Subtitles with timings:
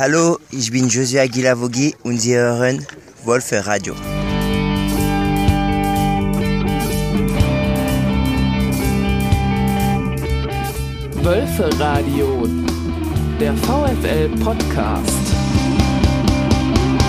[0.00, 2.86] Hallo, ich bin Josia Gilavogi und Sie hören
[3.22, 3.94] Wolfe Radio.
[11.22, 12.48] Wölfe Radio,
[13.38, 15.34] der VfL Podcast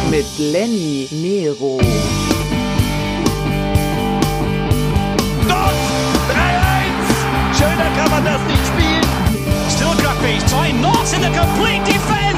[0.09, 1.79] mit Lenny Nero.
[5.47, 5.73] Dort
[6.27, 7.57] 3-1!
[7.57, 9.07] Schöner kann man das nicht spielen.
[9.69, 12.30] Still Rugby, zwei Knots in the complete defense.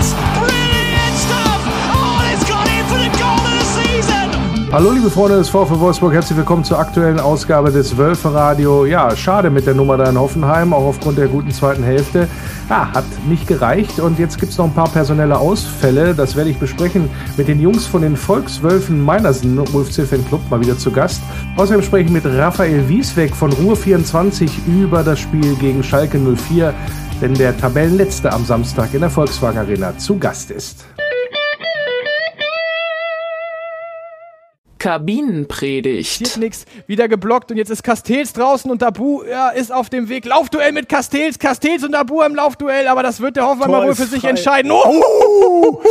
[4.74, 8.86] Hallo liebe Freunde des VfL Wolfsburg, herzlich willkommen zur aktuellen Ausgabe des Wölfe Radio.
[8.88, 12.28] Ja, schade mit der Nummer da in Hoffenheim, auch aufgrund der guten zweiten Hälfte.
[12.72, 16.16] Ja, hat nicht gereicht und jetzt gibt es noch ein paar personelle Ausfälle.
[16.16, 20.76] Das werde ich besprechen mit den Jungs von den Volkswölfen Meinersen, UFC Club, mal wieder
[20.76, 21.22] zu Gast.
[21.56, 26.74] Außerdem spreche ich mit Raphael Wiesweg von Ruhr 24 über das Spiel gegen Schalke 04,
[27.22, 30.84] denn der Tabellenletzte am Samstag in der Volkswagen Arena zu Gast ist.
[34.84, 36.20] Kabinenpredigt.
[36.20, 40.10] Geht nix, wieder geblockt und jetzt ist Castells draußen und Dabu ja, ist auf dem
[40.10, 40.26] Weg.
[40.26, 43.92] Laufduell mit Castells, Castells und Dabu im Laufduell, aber das wird der Hoffenheimer Tor wohl
[43.94, 44.32] ist für sich frei.
[44.32, 44.72] entscheiden.
[44.74, 45.82] Oh!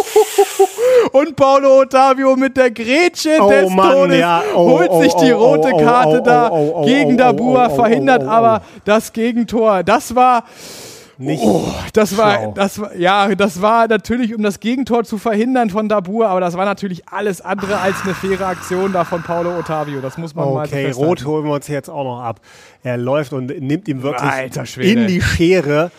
[1.12, 4.42] Und Paulo Ottavio mit der Grätsche Oh des Mann, Todes ja.
[4.54, 6.50] Oh, holt oh, sich die rote Karte da
[6.84, 9.84] gegen Dabua, verhindert aber das Gegentor.
[9.84, 10.44] Das war
[11.18, 12.52] Nicht Oh, das war, schlau.
[12.56, 16.56] das war, ja, das war natürlich, um das Gegentor zu verhindern von Dabur, aber das
[16.56, 20.00] war natürlich alles andere als eine faire Aktion da von Paulo Ottavio.
[20.00, 20.90] Das muss man mal so Okay.
[20.92, 22.40] Rot holen wir uns jetzt auch noch ab.
[22.82, 24.30] Er läuft und nimmt ihm wirklich
[24.78, 25.90] in die Schere.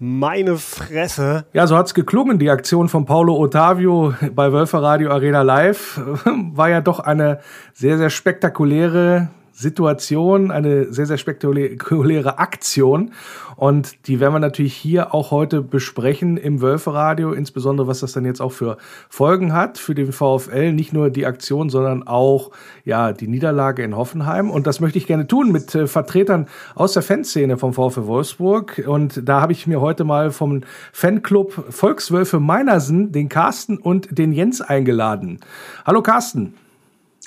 [0.00, 1.46] Meine Fresse.
[1.52, 2.38] Ja, so hat's geklungen.
[2.38, 6.00] Die Aktion von Paulo Ottavio bei Wölfer Radio Arena Live
[6.52, 7.38] war ja doch eine
[7.72, 13.12] sehr, sehr spektakuläre Situation, eine sehr, sehr spektakuläre Aktion.
[13.56, 18.24] Und die werden wir natürlich hier auch heute besprechen im Wölferadio, insbesondere was das dann
[18.24, 18.76] jetzt auch für
[19.08, 20.72] Folgen hat für den VfL.
[20.72, 22.50] Nicht nur die Aktion, sondern auch
[22.84, 24.50] ja die Niederlage in Hoffenheim.
[24.50, 28.84] Und das möchte ich gerne tun mit äh, Vertretern aus der Fanszene vom VfL Wolfsburg.
[28.86, 30.62] Und da habe ich mir heute mal vom
[30.92, 35.38] Fanclub Volkswölfe Meinersen den Carsten und den Jens eingeladen.
[35.86, 36.54] Hallo Carsten.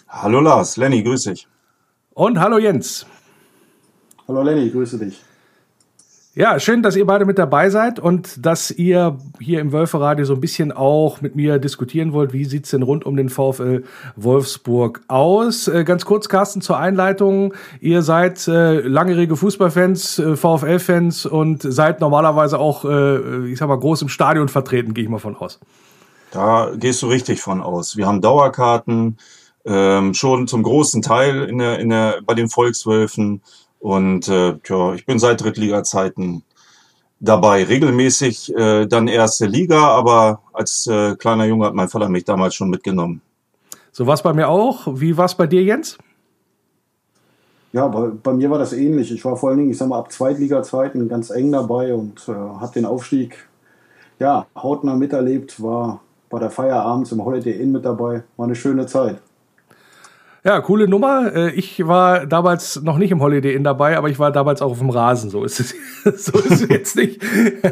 [0.09, 1.47] Hallo Lars, Lenny, grüß dich.
[2.17, 3.05] Und hallo Jens.
[4.27, 5.21] Hallo Lenny, grüße dich.
[6.33, 10.33] Ja, schön, dass ihr beide mit dabei seid und dass ihr hier im Wölferadio so
[10.33, 12.33] ein bisschen auch mit mir diskutieren wollt.
[12.33, 13.83] Wie sieht's denn rund um den VfL
[14.15, 15.67] Wolfsburg aus?
[15.67, 17.53] Äh, ganz kurz, Carsten, zur Einleitung.
[17.81, 23.77] Ihr seid äh, langjährige Fußballfans, äh, VfL-Fans und seid normalerweise auch, äh, ich sag mal,
[23.77, 25.59] groß im Stadion vertreten, gehe ich mal von aus.
[26.31, 27.95] Da gehst du richtig von aus.
[27.95, 29.17] Wir haben Dauerkarten,
[29.67, 33.41] ähm, schon zum großen Teil in der, in der, bei den Volkswölfen.
[33.79, 36.43] Und äh, tja, ich bin seit Drittliga-Zeiten
[37.19, 37.63] dabei.
[37.63, 42.55] Regelmäßig äh, dann erste Liga, aber als äh, kleiner Junge hat mein Vater mich damals
[42.55, 43.21] schon mitgenommen.
[43.91, 44.87] So war's bei mir auch.
[44.91, 45.97] Wie war's bei dir, Jens?
[47.73, 49.11] Ja, bei, bei mir war das ähnlich.
[49.11, 52.31] Ich war vor allen Dingen, ich sag mal, ab Zweitliga-Zeiten ganz eng dabei und äh,
[52.31, 53.47] habe den Aufstieg
[54.19, 58.23] ja, hautnah miterlebt, war bei der Feier abends im Holiday Inn mit dabei.
[58.35, 59.21] War eine schöne Zeit.
[60.47, 61.35] Ja, coole Nummer.
[61.35, 64.71] Äh, Ich war damals noch nicht im Holiday Inn dabei, aber ich war damals auch
[64.71, 65.29] auf dem Rasen.
[65.29, 65.75] So ist es,
[66.25, 67.21] so ist es jetzt nicht.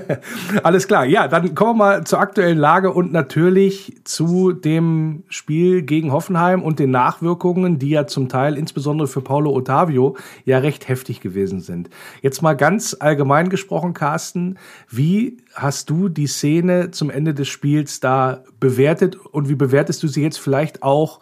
[0.64, 1.06] Alles klar.
[1.06, 6.62] Ja, dann kommen wir mal zur aktuellen Lage und natürlich zu dem Spiel gegen Hoffenheim
[6.64, 11.62] und den Nachwirkungen, die ja zum Teil insbesondere für Paulo Ottavio ja recht heftig gewesen
[11.62, 11.90] sind.
[12.22, 14.58] Jetzt mal ganz allgemein gesprochen, Carsten,
[14.90, 20.10] wie hast du die Szene zum Ende des Spiels da bewertet und wie bewertest du
[20.10, 21.22] sie jetzt vielleicht auch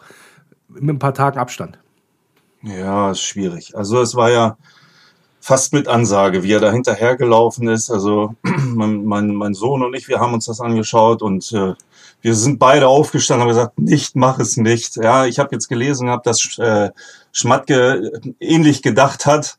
[0.74, 1.78] mit ein paar Tagen Abstand.
[2.62, 3.76] Ja, ist schwierig.
[3.76, 4.56] Also es war ja
[5.40, 7.90] fast mit Ansage, wie er da hinterhergelaufen ist.
[7.90, 11.74] Also mein, mein, mein Sohn und ich, wir haben uns das angeschaut und äh,
[12.22, 14.96] wir sind beide aufgestanden und haben gesagt, nicht, mach es nicht.
[14.96, 16.90] Ja, ich habe jetzt gelesen gehabt, dass äh,
[17.32, 19.58] Schmatke ähnlich gedacht hat.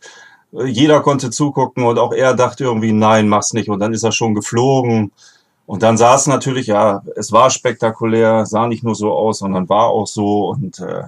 [0.52, 3.70] Jeder konnte zugucken und auch er dachte irgendwie, nein, mach's nicht.
[3.70, 5.12] Und dann ist er schon geflogen.
[5.66, 9.68] Und dann sah es natürlich, ja, es war spektakulär, sah nicht nur so aus, sondern
[9.68, 10.50] war auch so.
[10.50, 11.04] Und äh,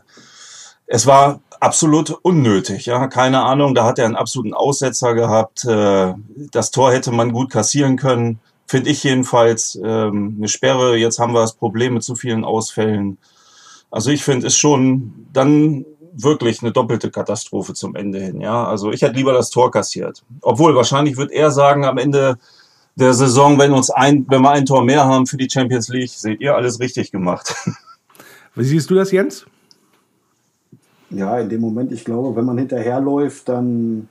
[0.87, 2.85] es war absolut unnötig.
[2.85, 5.65] Ja, keine Ahnung, da hat er einen absoluten Aussetzer gehabt.
[5.65, 6.13] Äh,
[6.51, 9.79] das Tor hätte man gut kassieren können, finde ich jedenfalls.
[9.83, 13.17] Ähm, eine Sperre, jetzt haben wir das Problem mit zu vielen Ausfällen.
[13.91, 18.41] Also ich finde es schon dann wirklich eine doppelte Katastrophe zum Ende hin.
[18.41, 20.23] Ja, also ich hätte lieber das Tor kassiert.
[20.41, 22.37] Obwohl wahrscheinlich wird er sagen am Ende
[22.97, 26.09] der Saison, wenn uns ein, wenn wir ein Tor mehr haben für die Champions League,
[26.09, 27.55] seht ihr alles richtig gemacht.
[28.55, 29.45] Wie siehst du das, Jens?
[31.11, 34.09] Ja, in dem Moment, ich glaube, wenn man hinterherläuft, dann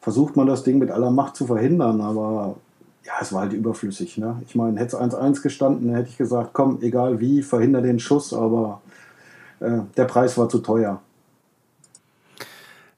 [0.00, 2.00] versucht man das Ding mit aller Macht zu verhindern.
[2.00, 2.56] Aber
[3.04, 4.16] ja, es war halt überflüssig.
[4.16, 4.40] Ne?
[4.46, 8.00] Ich meine, hätte es 1-1 gestanden, dann hätte ich gesagt, komm, egal wie, verhinder den
[8.00, 8.80] Schuss, aber
[9.60, 11.02] äh, der Preis war zu teuer.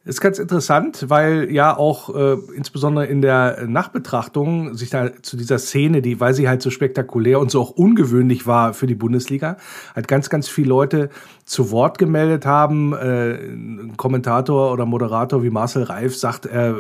[0.05, 5.61] Ist ganz interessant, weil ja auch äh, insbesondere in der Nachbetrachtung sich da zu dieser
[5.61, 9.59] Szene, die, weil sie halt so spektakulär und so auch ungewöhnlich war für die Bundesliga,
[9.95, 11.11] halt ganz, ganz viele Leute
[11.45, 12.95] zu Wort gemeldet haben.
[12.95, 16.77] Äh, ein Kommentator oder Moderator wie Marcel Reif sagt, er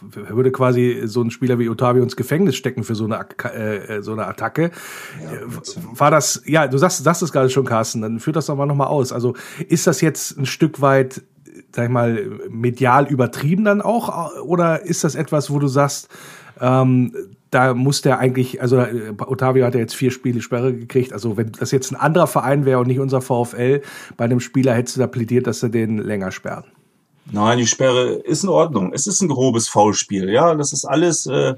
[0.00, 3.18] würde quasi so einen Spieler wie Otavio ins Gefängnis stecken für so eine,
[3.52, 4.70] äh, so eine Attacke.
[5.22, 5.40] Ja,
[5.92, 8.64] war das, ja, du sagst, sagst es gerade schon, Carsten, dann führt das doch mal
[8.64, 9.12] nochmal aus.
[9.12, 9.34] Also
[9.68, 11.20] ist das jetzt ein Stück weit
[11.76, 14.40] sag ich mal, medial übertrieben dann auch?
[14.40, 16.08] Oder ist das etwas, wo du sagst,
[16.58, 17.14] ähm,
[17.50, 21.12] da muss der eigentlich, also äh, Otavio hat ja jetzt vier Spiele Sperre gekriegt.
[21.12, 23.82] Also wenn das jetzt ein anderer Verein wäre und nicht unser VfL,
[24.16, 26.64] bei einem Spieler hättest du da plädiert, dass er den länger sperren.
[27.30, 28.92] Nein, die Sperre ist in Ordnung.
[28.94, 30.30] Es ist ein grobes Foulspiel.
[30.30, 31.54] Ja, das ist alles äh,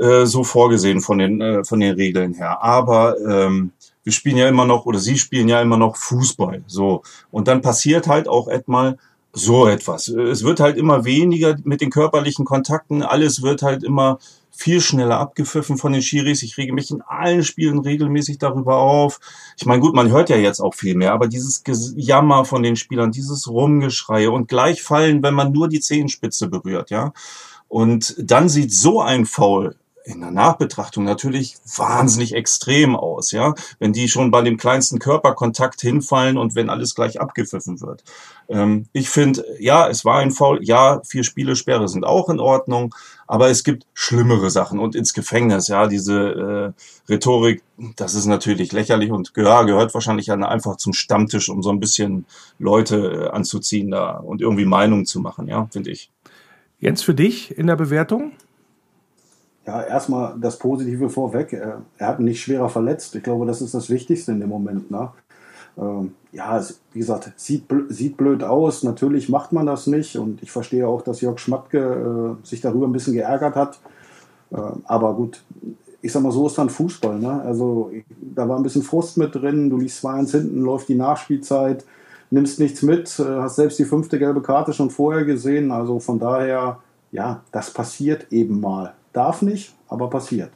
[0.00, 2.62] äh, so vorgesehen von den äh, von den Regeln her.
[2.62, 3.72] Aber ähm,
[4.04, 6.62] wir spielen ja immer noch oder Sie spielen ja immer noch Fußball.
[6.66, 8.94] So und dann passiert halt auch etwas
[9.34, 10.08] so etwas.
[10.08, 13.02] Es wird halt immer weniger mit den körperlichen Kontakten.
[13.02, 14.18] Alles wird halt immer
[14.56, 16.44] viel schneller abgepfiffen von den Schiris.
[16.44, 19.18] Ich rege mich in allen Spielen regelmäßig darüber auf.
[19.58, 21.64] Ich meine, gut, man hört ja jetzt auch viel mehr, aber dieses
[21.96, 26.90] Jammer von den Spielern, dieses Rumgeschrei und gleich fallen, wenn man nur die Zehenspitze berührt,
[26.90, 27.12] ja.
[27.66, 33.94] Und dann sieht so ein Foul in der Nachbetrachtung natürlich wahnsinnig extrem aus, ja, wenn
[33.94, 38.04] die schon bei dem kleinsten Körperkontakt hinfallen und wenn alles gleich abgepfiffen wird.
[38.48, 42.38] Ähm, ich finde, ja, es war ein Foul, ja, vier Spiele Sperre sind auch in
[42.38, 42.94] Ordnung,
[43.26, 46.74] aber es gibt schlimmere Sachen und ins Gefängnis, ja, diese
[47.08, 47.62] äh, Rhetorik,
[47.96, 52.26] das ist natürlich lächerlich und ja, gehört wahrscheinlich einfach zum Stammtisch, um so ein bisschen
[52.58, 56.10] Leute äh, anzuziehen da und irgendwie Meinung zu machen, ja, finde ich.
[56.78, 58.32] Jens, für dich in der Bewertung?
[59.66, 61.52] Ja, erstmal das Positive vorweg.
[61.52, 63.14] Er, er hat nicht schwerer verletzt.
[63.14, 64.90] Ich glaube, das ist das Wichtigste in dem Moment.
[64.90, 65.10] Ne?
[65.78, 66.62] Ähm, ja,
[66.92, 68.82] wie gesagt, sieht, blöd aus.
[68.82, 70.16] Natürlich macht man das nicht.
[70.16, 73.80] Und ich verstehe auch, dass Jörg Schmatke äh, sich darüber ein bisschen geärgert hat.
[74.50, 75.42] Äh, aber gut,
[76.02, 77.18] ich sag mal, so ist dann Fußball.
[77.18, 77.40] Ne?
[77.42, 77.90] Also
[78.20, 79.70] da war ein bisschen Frust mit drin.
[79.70, 81.86] Du liegst 2-1 hinten, läuft die Nachspielzeit,
[82.30, 85.70] nimmst nichts mit, äh, hast selbst die fünfte gelbe Karte schon vorher gesehen.
[85.70, 86.80] Also von daher,
[87.12, 88.92] ja, das passiert eben mal.
[89.14, 90.50] Darf nicht, aber passiert.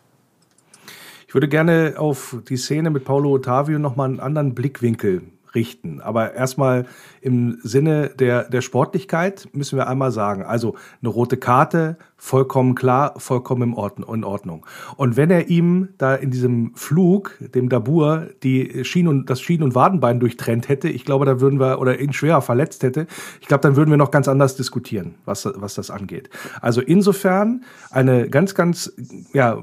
[1.27, 5.23] Ich würde gerne auf die Szene mit Paulo Ottavio nochmal einen anderen Blickwinkel
[5.55, 6.00] richten.
[6.00, 6.87] Aber erstmal
[7.21, 13.15] im Sinne der, der Sportlichkeit müssen wir einmal sagen, also eine rote Karte, vollkommen klar,
[13.19, 13.75] vollkommen
[14.09, 14.67] in Ordnung.
[14.97, 19.62] Und wenn er ihm da in diesem Flug, dem Dabur, die Schienen und, das Schienen-
[19.62, 23.06] und Wadenbein durchtrennt hätte, ich glaube, da würden wir, oder ihn schwerer verletzt hätte,
[23.41, 26.29] ich glaube, dann würden wir noch ganz anders diskutieren, was, was das angeht.
[26.61, 28.93] Also insofern eine ganz, ganz,
[29.33, 29.62] ja,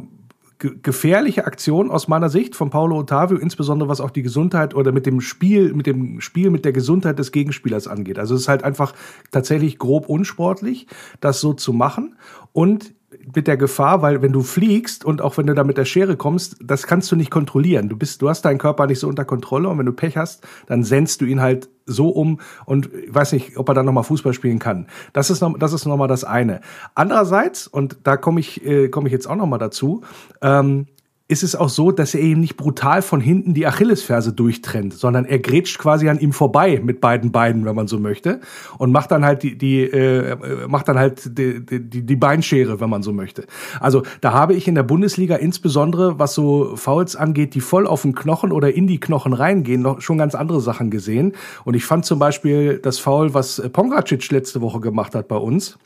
[0.57, 5.05] gefährliche Aktion aus meiner Sicht von Paulo Ottavio, insbesondere was auch die Gesundheit oder mit
[5.05, 8.17] dem Spiel, mit dem Spiel mit der Gesundheit des Gegenspielers angeht.
[8.17, 8.93] Also es ist halt einfach
[9.31, 10.87] tatsächlich grob unsportlich,
[11.19, 12.15] das so zu machen.
[12.53, 12.94] Und
[13.33, 16.15] mit der Gefahr, weil wenn du fliegst und auch wenn du da mit der Schere
[16.15, 17.89] kommst, das kannst du nicht kontrollieren.
[17.89, 20.45] Du bist, du hast deinen Körper nicht so unter Kontrolle und wenn du Pech hast,
[20.67, 24.33] dann sendst du ihn halt so um und weiß nicht, ob er dann nochmal Fußball
[24.33, 24.87] spielen kann.
[25.13, 26.61] Das ist noch, das ist noch mal das eine.
[26.93, 30.01] Andererseits und da komme ich, äh, komme ich jetzt auch nochmal dazu.
[30.41, 30.87] Ähm,
[31.27, 35.25] ist es auch so, dass er eben nicht brutal von hinten die Achillesferse durchtrennt, sondern
[35.25, 38.41] er grätscht quasi an ihm vorbei mit beiden Beinen, wenn man so möchte,
[38.77, 42.91] und macht dann halt die, die äh, macht dann halt die, die, die Beinschere, wenn
[42.91, 43.47] man so möchte.
[43.79, 48.03] Also da habe ich in der Bundesliga insbesondere, was so Fouls angeht, die voll auf
[48.03, 51.33] den Knochen oder in die Knochen reingehen, noch schon ganz andere Sachen gesehen.
[51.63, 55.79] Und ich fand zum Beispiel das Foul, was Pongracic letzte Woche gemacht hat bei uns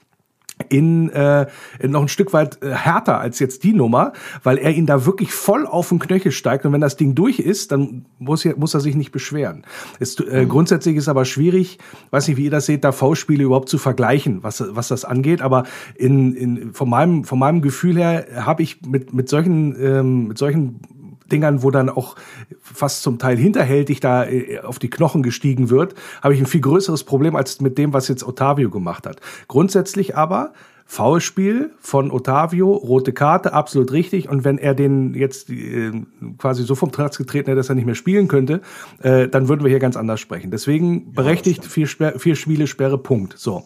[0.68, 1.48] in, äh,
[1.84, 4.14] noch ein Stück weit äh, härter als jetzt die Nummer,
[4.44, 7.40] weil er ihn da wirklich voll auf den Knöchel steigt und wenn das Ding durch
[7.40, 9.64] ist, dann muss, er, muss er sich nicht beschweren.
[10.00, 10.50] Es, äh, mhm.
[10.50, 11.80] Grundsätzlich ist aber schwierig,
[12.12, 15.42] weiß nicht, wie ihr das seht, da V-Spiele überhaupt zu vergleichen, was, was das angeht,
[15.42, 15.64] aber
[15.96, 20.38] in, in, von, meinem, von meinem Gefühl her habe ich mit, mit solchen, ähm, mit
[20.38, 20.82] solchen
[21.32, 22.16] Dingern, wo dann auch
[22.62, 26.62] fast zum Teil hinterhältig da äh, auf die Knochen gestiegen wird, habe ich ein viel
[26.62, 29.22] größeres Problem als mit dem, was jetzt Otavio gemacht hat.
[29.48, 30.54] Grundsätzlich aber
[30.92, 34.28] Foulspiel von Otavio, rote Karte, absolut richtig.
[34.28, 35.92] Und wenn er den jetzt äh,
[36.40, 38.62] quasi so vom Platz getreten hätte, dass er nicht mehr spielen könnte,
[39.04, 40.50] äh, dann würden wir hier ganz anders sprechen.
[40.50, 43.38] Deswegen berechtigt ja, vier, Sper vier Spiele Sperre, Punkt.
[43.38, 43.66] So.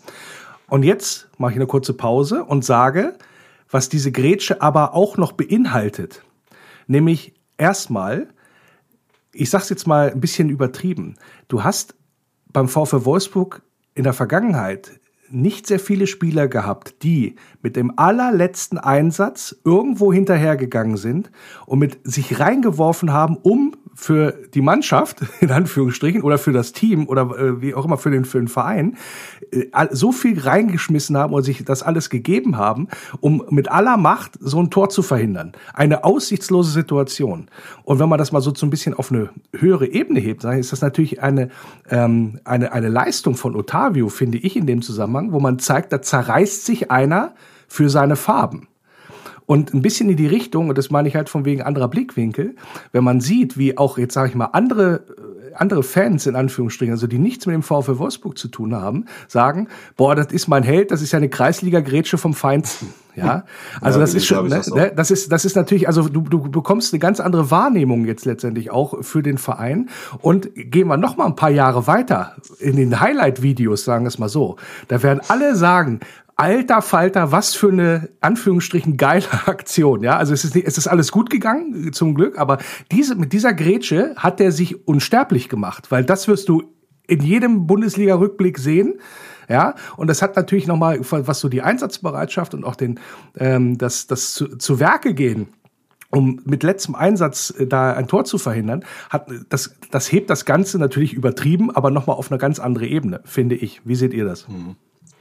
[0.67, 3.13] Und jetzt mache ich eine kurze Pause und sage,
[3.71, 6.23] was diese Grätsche aber auch noch beinhaltet.
[6.87, 8.27] Nämlich erstmal,
[9.31, 11.15] ich sag's jetzt mal ein bisschen übertrieben,
[11.47, 11.95] du hast
[12.51, 13.61] beim VfL Wolfsburg
[13.95, 20.97] in der Vergangenheit nicht sehr viele Spieler gehabt, die mit dem allerletzten Einsatz irgendwo hinterhergegangen
[20.97, 21.31] sind
[21.65, 27.07] und mit sich reingeworfen haben, um für die Mannschaft, in Anführungsstrichen, oder für das Team
[27.07, 28.97] oder äh, wie auch immer für den, für den Verein,
[29.51, 32.87] äh, so viel reingeschmissen haben oder sich das alles gegeben haben,
[33.19, 35.53] um mit aller Macht so ein Tor zu verhindern.
[35.73, 37.47] Eine aussichtslose Situation.
[37.83, 40.71] Und wenn man das mal so so ein bisschen auf eine höhere Ebene hebt, ist
[40.71, 41.49] das natürlich eine,
[41.89, 46.01] ähm, eine, eine Leistung von Otavio, finde ich in dem Zusammenhang, wo man zeigt, da
[46.01, 47.33] zerreißt sich einer
[47.67, 48.67] für seine Farben.
[49.45, 52.55] Und ein bisschen in die Richtung, und das meine ich halt von wegen anderer Blickwinkel,
[52.91, 55.03] wenn man sieht, wie auch jetzt sage ich mal andere
[55.55, 59.67] andere Fans in Anführungsstrichen, also die nichts mit dem VfL Wolfsburg zu tun haben, sagen,
[59.95, 62.93] boah, das ist mein Held, das ist ja eine Kreisliga-Grätsche vom Feinsten.
[63.15, 63.43] Ja,
[63.81, 66.21] also ja, das ist schon, ne, das, ne, das ist, das ist natürlich, also du,
[66.21, 69.89] du bekommst eine ganz andere Wahrnehmung jetzt letztendlich auch für den Verein.
[70.19, 74.17] Und gehen wir noch mal ein paar Jahre weiter in den Highlight-Videos, sagen wir es
[74.17, 74.55] mal so.
[74.87, 75.99] Da werden alle sagen,
[76.35, 80.17] alter Falter, was für eine Anführungsstrichen geile Aktion, ja.
[80.17, 82.57] Also es ist, es ist alles gut gegangen, zum Glück, aber
[82.91, 86.63] diese, mit dieser Grätsche hat er sich unsterblich gemacht, weil das wirst du
[87.07, 88.99] in jedem Bundesliga-Rückblick sehen.
[89.49, 92.99] Ja, und das hat natürlich nochmal, was so die Einsatzbereitschaft und auch den,
[93.37, 95.49] ähm, das, das zu, zu Werke gehen
[96.13, 100.45] um mit letztem Einsatz äh, da ein Tor zu verhindern, hat das, das hebt das
[100.45, 103.81] Ganze natürlich übertrieben, aber nochmal auf eine ganz andere Ebene, finde ich.
[103.83, 104.47] Wie seht ihr das?
[104.47, 104.75] Mhm.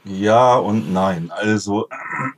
[0.05, 1.31] Ja und nein.
[1.31, 1.87] Also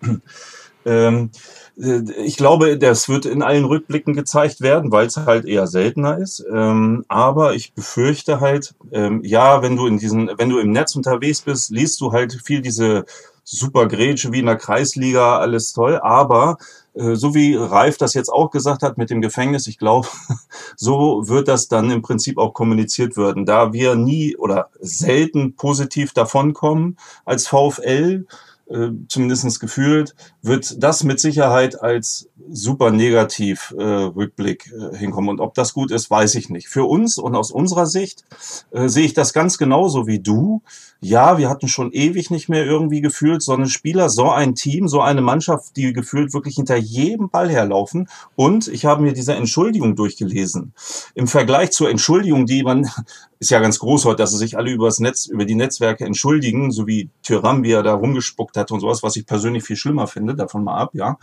[0.86, 1.32] ähm,
[1.78, 6.18] äh, ich glaube, das wird in allen Rückblicken gezeigt werden, weil es halt eher seltener
[6.18, 6.44] ist.
[6.52, 10.96] Ähm, aber ich befürchte halt, ähm, ja, wenn du in diesen, wenn du im Netz
[10.96, 13.06] unterwegs bist, liest du halt viel diese
[13.44, 16.00] super Grätsche wie in der Kreisliga, alles toll.
[16.02, 16.58] Aber
[16.96, 20.08] so wie Ralf das jetzt auch gesagt hat mit dem Gefängnis, ich glaube,
[20.78, 23.46] so wird das dann im Prinzip auch kommuniziert werden.
[23.46, 28.26] Da wir nie oder selten positiv davonkommen als VfL,
[28.68, 35.30] äh, zumindest gefühlt, wird das mit Sicherheit als super negativ äh, Rückblick äh, hinkommen.
[35.30, 36.68] Und ob das gut ist, weiß ich nicht.
[36.68, 38.24] Für uns und aus unserer Sicht
[38.72, 40.62] äh, sehe ich das ganz genauso wie du.
[41.02, 44.88] Ja, wir hatten schon ewig nicht mehr irgendwie gefühlt so einen Spieler, so ein Team,
[44.88, 48.10] so eine Mannschaft, die gefühlt wirklich hinter jedem Ball herlaufen.
[48.36, 50.74] Und ich habe mir diese Entschuldigung durchgelesen.
[51.14, 52.90] Im Vergleich zur Entschuldigung, die man,
[53.40, 56.72] ist ja ganz groß heute, dass sie sich alle übers Netz, über die Netzwerke entschuldigen,
[56.72, 60.08] so wie Tyram, wie er da rumgespuckt hat und sowas, was ich persönlich viel schlimmer
[60.08, 61.18] finde, davon mal ab, ja.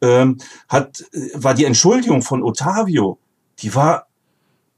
[0.00, 1.04] Ähm, hat,
[1.34, 3.18] war die Entschuldigung von Otavio,
[3.60, 4.06] die war,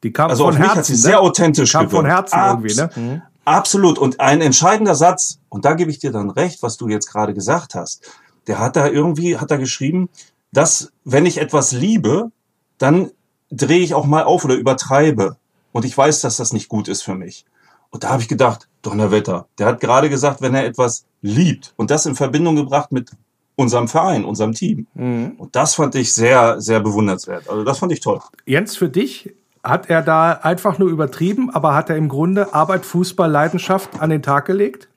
[0.03, 0.99] die kam also von auf mich Herzen, hat sie ne?
[0.99, 2.33] sehr authentisch Die kam von gewirkt.
[2.33, 3.23] Herzen Abs- irgendwie, ne?
[3.45, 3.99] Absolut.
[3.99, 7.35] Und ein entscheidender Satz, und da gebe ich dir dann recht, was du jetzt gerade
[7.35, 8.09] gesagt hast,
[8.47, 10.09] der hat da irgendwie, hat da geschrieben,
[10.53, 12.31] dass wenn ich etwas liebe,
[12.79, 13.11] dann
[13.51, 15.37] drehe ich auch mal auf oder übertreibe.
[15.73, 17.45] Und ich weiß, dass das nicht gut ist für mich.
[17.91, 21.91] Und da habe ich gedacht, Donnerwetter, der hat gerade gesagt, wenn er etwas liebt und
[21.91, 23.11] das in Verbindung gebracht mit
[23.57, 24.87] unserem Verein, unserem Team.
[24.95, 25.35] Mhm.
[25.37, 27.49] Und das fand ich sehr, sehr bewundernswert.
[27.49, 28.21] Also das fand ich toll.
[28.47, 32.87] Jens, für dich hat er da einfach nur übertrieben, aber hat er im Grunde Arbeit,
[32.87, 34.89] Fußball, Leidenschaft an den Tag gelegt?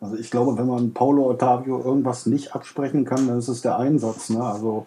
[0.00, 3.78] Also ich glaube, wenn man Paulo Ottavio irgendwas nicht absprechen kann, dann ist es der
[3.78, 4.30] Einsatz.
[4.30, 4.42] Ne?
[4.42, 4.86] Also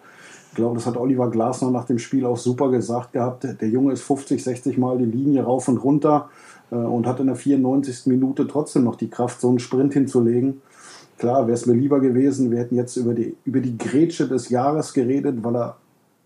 [0.50, 3.44] ich glaube, das hat Oliver Glasner nach dem Spiel auch super gesagt gehabt.
[3.44, 6.30] Der Junge ist 50, 60 Mal die Linie rauf und runter
[6.70, 8.06] äh, und hat in der 94.
[8.06, 10.62] Minute trotzdem noch die Kraft, so einen Sprint hinzulegen.
[11.18, 14.48] Klar, wäre es mir lieber gewesen, wir hätten jetzt über die, über die Grätsche des
[14.48, 15.76] Jahres geredet, weil er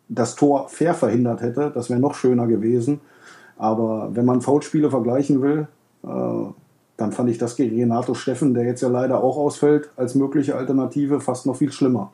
[0.09, 1.71] das Tor fair verhindert hätte.
[1.75, 3.01] Das wäre noch schöner gewesen.
[3.57, 5.67] Aber wenn man Foulspiele vergleichen will,
[6.05, 6.53] äh,
[6.97, 10.57] dann fand ich das gegen Renato Steffen, der jetzt ja leider auch ausfällt, als mögliche
[10.57, 12.13] Alternative fast noch viel schlimmer.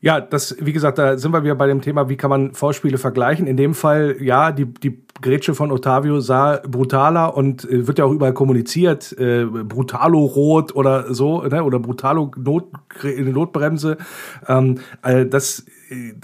[0.00, 2.98] Ja, das, wie gesagt, da sind wir wieder bei dem Thema, wie kann man Vorspiele
[2.98, 3.46] vergleichen.
[3.46, 8.04] In dem Fall, ja, die, die Grätsche von Otavio sah brutaler und äh, wird ja
[8.04, 11.64] auch überall kommuniziert, äh, Brutalo-Rot oder so, ne?
[11.64, 12.66] oder Brutalo-Not,
[13.18, 13.96] Notbremse.
[14.46, 15.64] Ähm, äh, das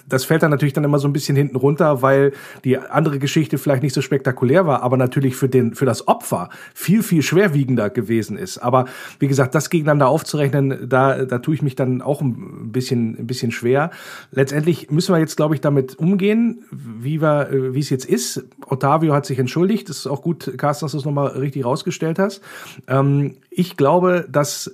[0.08, 2.32] das fällt dann natürlich dann immer so ein bisschen hinten runter, weil
[2.64, 6.50] die andere Geschichte vielleicht nicht so spektakulär war, aber natürlich für den für das Opfer
[6.74, 8.58] viel viel schwerwiegender gewesen ist.
[8.58, 8.86] Aber
[9.18, 13.26] wie gesagt, das gegeneinander aufzurechnen, da da tue ich mich dann auch ein bisschen ein
[13.26, 13.90] bisschen schwer.
[14.32, 18.44] Letztendlich müssen wir jetzt glaube ich damit umgehen, wie wir wie es jetzt ist.
[18.66, 22.18] Otavio hat sich entschuldigt, das ist auch gut, Carsten, dass du es nochmal richtig rausgestellt
[22.18, 22.42] hast.
[22.88, 24.72] Ähm, ich glaube, dass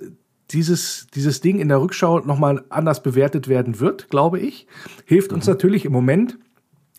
[0.51, 4.67] dieses, dieses Ding in der Rückschau nochmal anders bewertet werden wird, glaube ich.
[5.05, 6.39] Hilft uns natürlich im Moment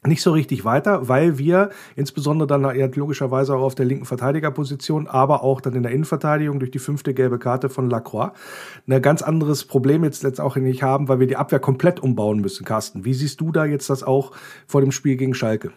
[0.06, 5.08] nicht so richtig weiter, weil wir insbesondere dann ja, logischerweise auch auf der linken Verteidigerposition,
[5.08, 8.32] aber auch dann in der Innenverteidigung durch die fünfte gelbe Karte von Lacroix
[8.88, 12.66] ein ganz anderes Problem jetzt letztendlich nicht haben, weil wir die Abwehr komplett umbauen müssen.
[12.66, 14.32] Carsten, wie siehst du da jetzt das auch
[14.68, 15.72] vor dem Spiel gegen Schalke?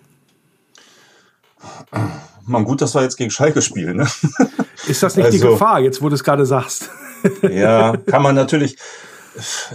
[2.46, 3.98] man gut, dass wir jetzt gegen Schalke spielen.
[3.98, 4.06] Ne?
[4.86, 6.90] Ist das nicht also, die Gefahr, jetzt wo du es gerade sagst?
[7.42, 8.76] Ja, kann man natürlich.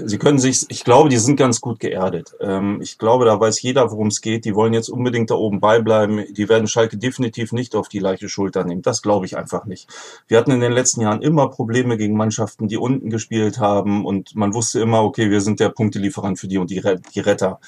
[0.06, 2.36] Sie können sich, ich glaube, die sind ganz gut geerdet.
[2.39, 4.46] Ähm, ich glaube, da weiß jeder, worum es geht.
[4.46, 6.25] Die wollen jetzt unbedingt da oben beibleiben.
[6.32, 8.84] Die werden Schalke definitiv nicht auf die leichte Schulter nehmen.
[8.84, 9.88] Das glaube ich einfach nicht.
[10.27, 14.36] Wir hatten in den letzten Jahren immer Probleme gegen Mannschaften, die unten gespielt haben und
[14.36, 17.60] man wusste immer, okay, wir sind der Punktelieferant für die und die, Retter.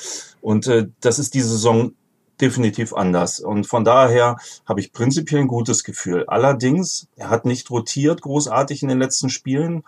[0.41, 1.93] Und äh, das ist die Saison
[2.41, 3.39] definitiv anders.
[3.39, 6.25] Und von daher habe ich prinzipiell ein gutes Gefühl.
[6.27, 9.83] Allerdings, er hat nicht rotiert großartig in den letzten Spielen.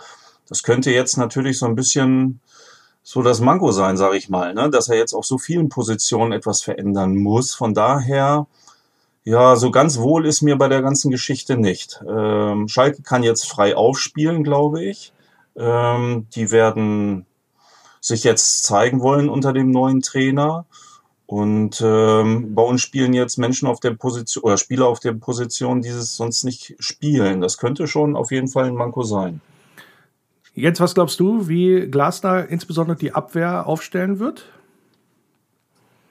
[0.48, 2.41] Das könnte jetzt natürlich so ein bisschen
[3.03, 4.70] so das Manko sein, sage ich mal, ne?
[4.70, 7.53] dass er jetzt auf so vielen Positionen etwas verändern muss.
[7.53, 8.48] Von daher,
[9.24, 12.01] ja, so ganz wohl ist mir bei der ganzen Geschichte nicht.
[12.08, 15.13] Ähm, Schalke kann jetzt frei aufspielen, glaube ich.
[15.55, 17.25] Ähm, die werden
[18.00, 20.65] sich jetzt zeigen wollen unter dem neuen Trainer.
[21.31, 25.81] Und ähm, bei uns spielen jetzt Menschen auf der Position oder Spieler auf der Position,
[25.81, 27.39] die es sonst nicht spielen.
[27.39, 29.39] Das könnte schon auf jeden Fall ein Manko sein.
[30.55, 34.43] Jetzt, was glaubst du, wie Glasner insbesondere die Abwehr aufstellen wird?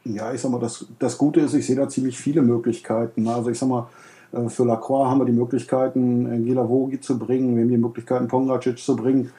[0.05, 3.29] Ja, ich sag mal, das, das Gute ist, ich sehe da ziemlich viele Möglichkeiten.
[3.29, 3.91] Also ich sag mal,
[4.33, 8.27] äh, für Lacroix haben wir die Möglichkeiten, Gila Vogi zu bringen, wir haben die Möglichkeiten,
[8.27, 9.31] Pongracic zu bringen.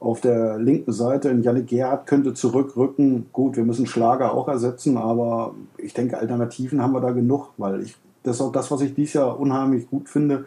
[0.00, 3.26] Auf der linken Seite in Janik Gerhardt könnte zurückrücken.
[3.32, 7.82] Gut, wir müssen Schlager auch ersetzen, aber ich denke, Alternativen haben wir da genug, weil
[7.82, 10.44] ich, das ist auch das, was ich dieses Jahr unheimlich gut finde.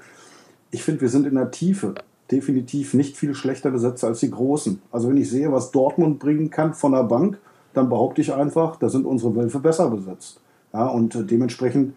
[0.71, 1.95] Ich finde, wir sind in der Tiefe
[2.31, 4.81] definitiv nicht viel schlechter besetzt als die Großen.
[4.91, 7.37] Also wenn ich sehe, was Dortmund bringen kann von der Bank,
[7.73, 10.39] dann behaupte ich einfach, da sind unsere Wölfe besser besetzt.
[10.73, 11.93] Ja, und dementsprechend,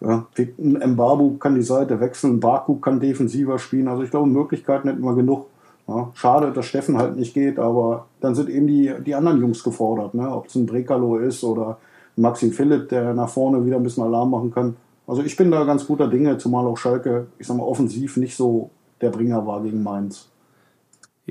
[0.00, 0.26] ja,
[0.58, 3.88] Mbabu kann die Seite wechseln, Baku kann defensiver spielen.
[3.88, 5.46] Also ich glaube, Möglichkeiten hätten wir genug.
[5.90, 9.64] Ja, schade, dass Steffen halt nicht geht, aber dann sind eben die, die anderen Jungs
[9.64, 10.14] gefordert.
[10.14, 10.30] Ne?
[10.30, 11.78] Ob es ein Brekalo ist oder
[12.14, 14.76] Maxim Philipp, der nach vorne wieder ein bisschen Alarm machen kann.
[15.08, 18.36] Also ich bin da ganz guter Dinge, zumal auch Schalke, ich sag mal, offensiv nicht
[18.36, 18.70] so
[19.00, 20.28] der Bringer war gegen Mainz.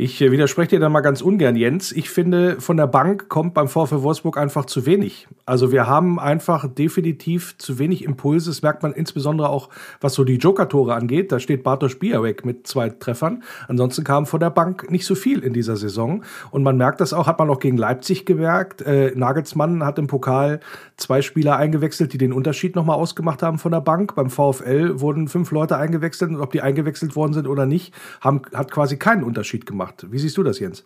[0.02, 1.92] Ich äh, widerspreche dir da mal ganz ungern, Jens.
[1.92, 5.28] Ich finde, von der Bank kommt beim VfL Wolfsburg einfach zu wenig.
[5.46, 8.50] Also wir haben einfach definitiv zu wenig Impulse.
[8.50, 9.68] Das merkt man insbesondere auch,
[10.00, 11.34] was so die Joker-Tore angeht.
[11.34, 13.44] Da steht Bartosz Białek mit zwei Treffern.
[13.68, 16.24] Ansonsten kam von der Bank nicht so viel in dieser Saison.
[16.50, 18.82] Und man merkt das auch, hat man auch gegen Leipzig gemerkt.
[18.82, 20.62] Äh, Nagelsmann hat im Pokal
[20.96, 24.16] zwei Spieler eingewechselt, die den Unterschied nochmal ausgemacht haben von der Bank.
[24.16, 28.44] Beim VfL wurden fünf Leute eingewechselt und ob die eingewechselt worden sind oder nicht, haben,
[28.54, 29.89] hat quasi keinen Unterschied gemacht.
[30.10, 30.86] Wie siehst du das, Jens?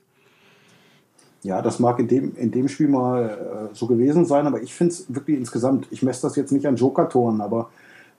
[1.43, 4.73] Ja, das mag in dem, in dem Spiel mal äh, so gewesen sein, aber ich
[4.73, 7.69] finde es wirklich insgesamt, ich messe das jetzt nicht an Joker-Toren, aber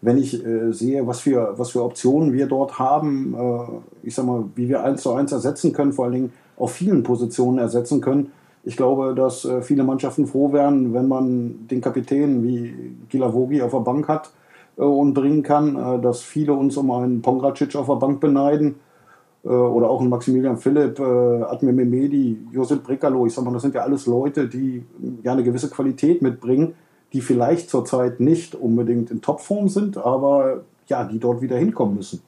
[0.02, 4.26] wenn ich äh, sehe, was für, was für Optionen wir dort haben, äh, ich sag
[4.26, 8.02] mal, wie wir eins zu eins ersetzen können, vor allen Dingen auf vielen Positionen ersetzen
[8.02, 8.30] können,
[8.66, 13.72] ich glaube, dass äh, viele Mannschaften froh wären, wenn man den Kapitän wie Gilavogi auf
[13.72, 14.30] der Bank hat
[14.76, 18.76] äh, und bringen kann, äh, dass viele uns um einen Pongracic auf der Bank beneiden
[19.48, 23.26] oder auch einen Maximilian Philipp, äh, Admir Mehmedi, Josip Brekalo.
[23.26, 24.85] Ich sag mal, das sind ja alles Leute, die
[25.22, 26.74] ja eine gewisse Qualität mitbringen,
[27.12, 32.20] die vielleicht zurzeit nicht unbedingt in Topform sind, aber ja, die dort wieder hinkommen müssen.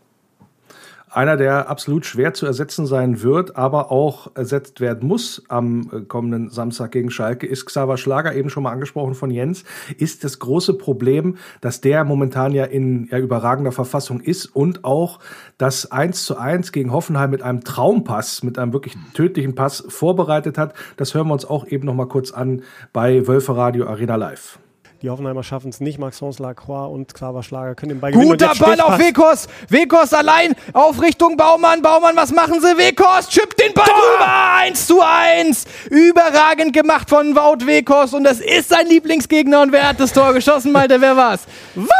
[1.16, 6.00] Einer, der absolut schwer zu ersetzen sein wird, aber auch ersetzt werden muss am äh,
[6.02, 9.64] kommenden Samstag gegen Schalke, ist Xaver Schlager, eben schon mal angesprochen von Jens,
[9.96, 15.18] ist das große Problem, dass der momentan ja in ja, überragender Verfassung ist und auch
[15.56, 20.58] das 1 zu 1 gegen Hoffenheim mit einem Traumpass, mit einem wirklich tödlichen Pass vorbereitet
[20.58, 20.74] hat.
[20.98, 24.58] Das hören wir uns auch eben noch mal kurz an bei Wölfe Radio Arena Live.
[25.02, 25.98] Die Hoffenheimer schaffen es nicht.
[25.98, 28.30] Maxence Lacroix und Xaver Schlager können den Ball gewinnen.
[28.30, 29.46] Guter Ball auf Wekos.
[29.68, 31.82] Wekos allein auf Richtung Baumann.
[31.82, 32.78] Baumann, was machen sie?
[32.78, 33.94] Wekos chippt den Ball Tor!
[33.94, 34.54] rüber.
[34.60, 35.64] 1 zu 1.
[35.90, 38.14] Überragend gemacht von Wout Wekos.
[38.14, 39.60] Und das ist sein Lieblingsgegner.
[39.60, 41.00] Und wer hat das Tor geschossen, Malte?
[41.00, 41.40] Wer war's?
[41.74, 41.90] Wout!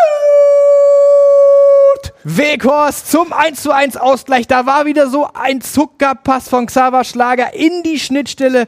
[2.25, 4.49] Weghorst zum 1 zu 1 Ausgleich.
[4.49, 8.67] Da war wieder so ein Zuckerpass von Xaver Schlager in die Schnittstelle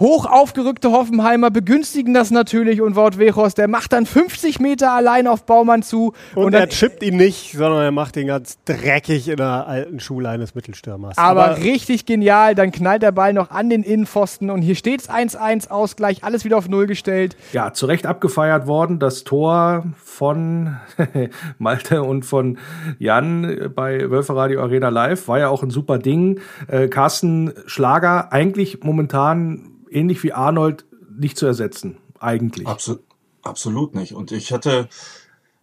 [0.00, 5.26] Hoch aufgerückte Hoffenheimer begünstigen das natürlich und Wout Weghorst, der macht dann 50 Meter allein
[5.26, 6.12] auf Baumann zu.
[6.36, 9.98] Und, und er chippt ihn nicht, sondern er macht ihn ganz dreckig in der alten
[9.98, 11.18] Schule eines Mittelstürmers.
[11.18, 15.00] Aber, Aber richtig genial, dann knallt der Ball noch an den Innenpfosten und hier steht
[15.00, 17.36] es 1-1 Ausgleich, alles wieder auf Null gestellt.
[17.52, 20.76] Ja, zu Recht abgefeiert worden, das Tor von
[21.58, 22.58] Malte und von
[22.98, 26.40] Jan bei Wölferadio Arena Live war ja auch ein super Ding.
[26.68, 30.86] Äh, Carsten Schlager eigentlich momentan ähnlich wie Arnold
[31.18, 32.66] nicht zu ersetzen, eigentlich.
[32.66, 33.02] Absolut,
[33.42, 34.14] absolut nicht.
[34.14, 34.88] Und ich hatte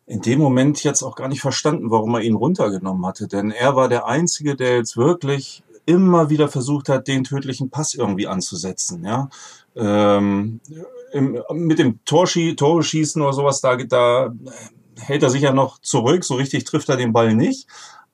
[0.08, 3.28] in dem Moment jetzt auch gar nicht verstanden, warum er ihn runtergenommen hatte.
[3.28, 7.94] Denn er war der Einzige, der jetzt wirklich immer wieder versucht hat, den tödlichen Pass
[7.94, 9.04] irgendwie anzusetzen.
[9.04, 9.30] Ja,
[9.76, 10.60] ähm,
[11.12, 14.34] im, mit dem Torschie Tore oder sowas, da, da
[15.00, 17.68] hält er sich ja noch zurück, so richtig trifft er den Ball nicht.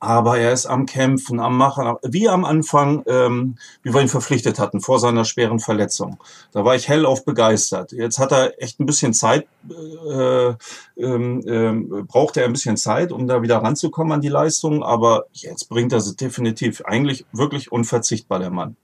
[0.04, 4.58] Aber er ist am Kämpfen, am Machen, wie am Anfang, ähm, wie wir ihn verpflichtet
[4.58, 6.18] hatten, vor seiner schweren Verletzung.
[6.52, 7.92] Da war ich hellauf begeistert.
[7.92, 10.54] Jetzt hat er echt ein bisschen Zeit, äh,
[10.98, 14.82] ähm, äh, braucht er ein bisschen Zeit, um da wieder ranzukommen an die Leistung.
[14.82, 16.82] Aber jetzt bringt er sie definitiv.
[16.82, 18.78] Eigentlich wirklich unverzichtbar, der Mann.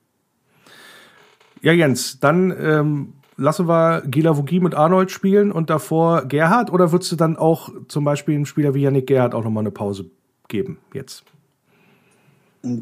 [1.64, 6.92] Ja, Jens, dann ähm, lassen wir Gila Vogie mit Arnold spielen und davor Gerhard oder
[6.92, 10.12] würdest du dann auch zum Beispiel einem Spieler wie Yannick Gerhard auch nochmal eine Pause
[10.48, 11.24] geben jetzt?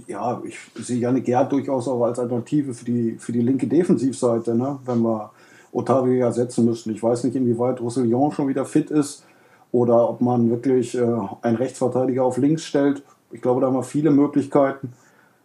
[0.07, 4.55] Ja, ich sehe Yannick Gerhard durchaus auch als Alternative für die, für die linke Defensivseite,
[4.55, 4.79] ne?
[4.85, 5.31] wenn wir
[5.71, 6.93] Otavio ja setzen müssen.
[6.93, 9.25] Ich weiß nicht, inwieweit Roussillon schon wieder fit ist
[9.71, 11.05] oder ob man wirklich äh,
[11.41, 13.03] einen Rechtsverteidiger auf links stellt.
[13.31, 14.93] Ich glaube, da haben wir viele Möglichkeiten.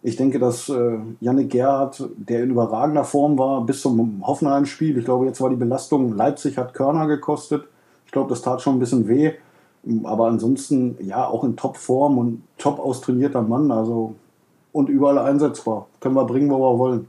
[0.03, 5.05] Ich denke, dass äh, Yannick Gerhardt, der in überragender Form war bis zum Hoffenheim-Spiel, ich
[5.05, 7.65] glaube, jetzt war die Belastung, Leipzig hat Körner gekostet.
[8.05, 9.33] Ich glaube, das tat schon ein bisschen weh.
[10.03, 14.15] Aber ansonsten, ja, auch in Topform und top austrainierter Mann, also
[14.71, 15.87] und überall einsetzbar.
[15.99, 17.07] Können wir bringen, wo wir wollen.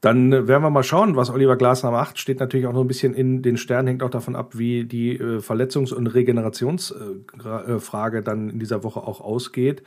[0.00, 2.18] Dann äh, werden wir mal schauen, was Oliver Glasner macht.
[2.18, 5.16] Steht natürlich auch noch ein bisschen in den Sternen, hängt auch davon ab, wie die
[5.16, 9.82] äh, Verletzungs- und Regenerationsfrage äh, dann in dieser Woche auch ausgeht.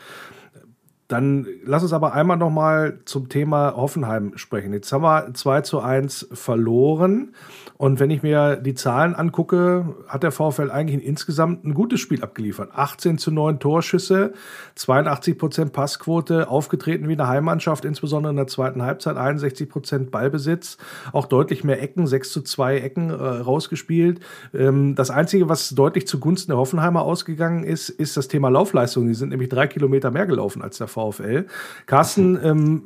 [1.08, 4.74] Dann lass uns aber einmal noch mal zum Thema Hoffenheim sprechen.
[4.74, 7.34] Jetzt haben wir 2 zu 1 verloren.
[7.82, 12.22] Und wenn ich mir die Zahlen angucke, hat der VfL eigentlich insgesamt ein gutes Spiel
[12.22, 12.72] abgeliefert.
[12.76, 14.34] 18 zu 9 Torschüsse,
[14.76, 20.78] 82 Prozent Passquote, aufgetreten wie eine Heimmannschaft, insbesondere in der zweiten Halbzeit, 61 Prozent Ballbesitz,
[21.14, 24.20] auch deutlich mehr Ecken, 6 zu 2 Ecken äh, rausgespielt.
[24.54, 29.08] Ähm, das Einzige, was deutlich zugunsten der Hoffenheimer ausgegangen ist, ist das Thema Laufleistung.
[29.08, 31.46] Die sind nämlich drei Kilometer mehr gelaufen als der VfL.
[31.86, 32.84] Carsten, ähm,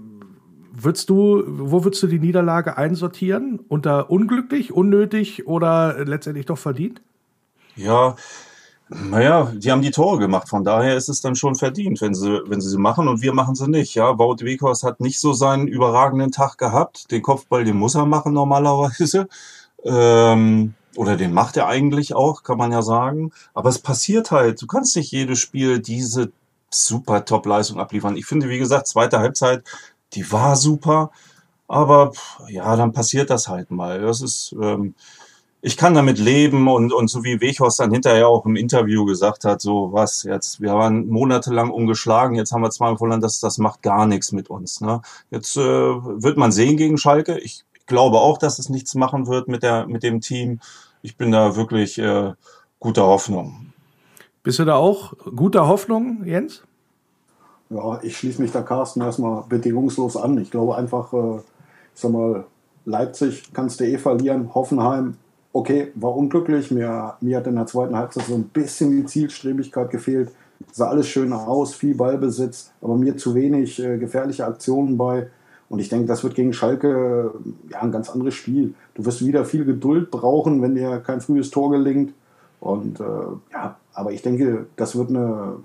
[0.75, 3.59] Würdest du, wo würdest du die Niederlage einsortieren?
[3.67, 6.99] Unter unglücklich, unnötig oder letztendlich doch verdient?
[7.75, 8.15] Ja,
[8.89, 12.41] naja, die haben die Tore gemacht, von daher ist es dann schon verdient, wenn sie,
[12.47, 13.93] wenn sie sie machen und wir machen sie nicht.
[13.93, 17.11] Ja, Wout Weghorst hat nicht so seinen überragenden Tag gehabt.
[17.11, 19.27] Den Kopfball, den muss er machen normalerweise.
[19.83, 23.31] Ähm, oder den macht er eigentlich auch, kann man ja sagen.
[23.53, 24.61] Aber es passiert halt.
[24.61, 26.31] Du kannst nicht jedes Spiel diese
[26.69, 28.17] super Top-Leistung abliefern.
[28.17, 29.63] Ich finde, wie gesagt, zweite Halbzeit
[30.15, 31.11] die war super,
[31.67, 32.11] aber
[32.49, 34.01] ja, dann passiert das halt mal.
[34.01, 34.95] Das ist, ähm,
[35.61, 39.45] ich kann damit leben und, und so wie Weghorst dann hinterher auch im Interview gesagt
[39.45, 43.57] hat, so was jetzt, wir waren monatelang ungeschlagen, jetzt haben wir zweimal verloren, das, das
[43.57, 44.81] macht gar nichts mit uns.
[44.81, 45.01] Ne?
[45.31, 47.39] Jetzt äh, wird man sehen gegen Schalke.
[47.39, 50.59] Ich glaube auch, dass es nichts machen wird mit, der, mit dem Team.
[51.01, 52.33] Ich bin da wirklich äh,
[52.79, 53.73] guter Hoffnung.
[54.43, 56.63] Bist du da auch guter Hoffnung, Jens?
[57.73, 60.37] Ja, ich schließe mich da Carsten erstmal bedingungslos an.
[60.37, 62.45] Ich glaube einfach, äh, ich sag mal,
[62.85, 65.15] Leipzig kannst du eh verlieren, Hoffenheim,
[65.53, 66.69] okay, war unglücklich.
[66.71, 70.31] Mir, mir hat in der zweiten Halbzeit so ein bisschen die Zielstrebigkeit gefehlt.
[70.71, 75.29] Sah alles schön aus, viel Ballbesitz, aber mir zu wenig äh, gefährliche Aktionen bei.
[75.69, 77.31] Und ich denke, das wird gegen Schalke
[77.69, 78.75] ja, ein ganz anderes Spiel.
[78.93, 82.13] Du wirst wieder viel Geduld brauchen, wenn dir kein frühes Tor gelingt.
[82.59, 83.03] Und äh,
[83.51, 85.55] ja, aber ich denke, das wird eine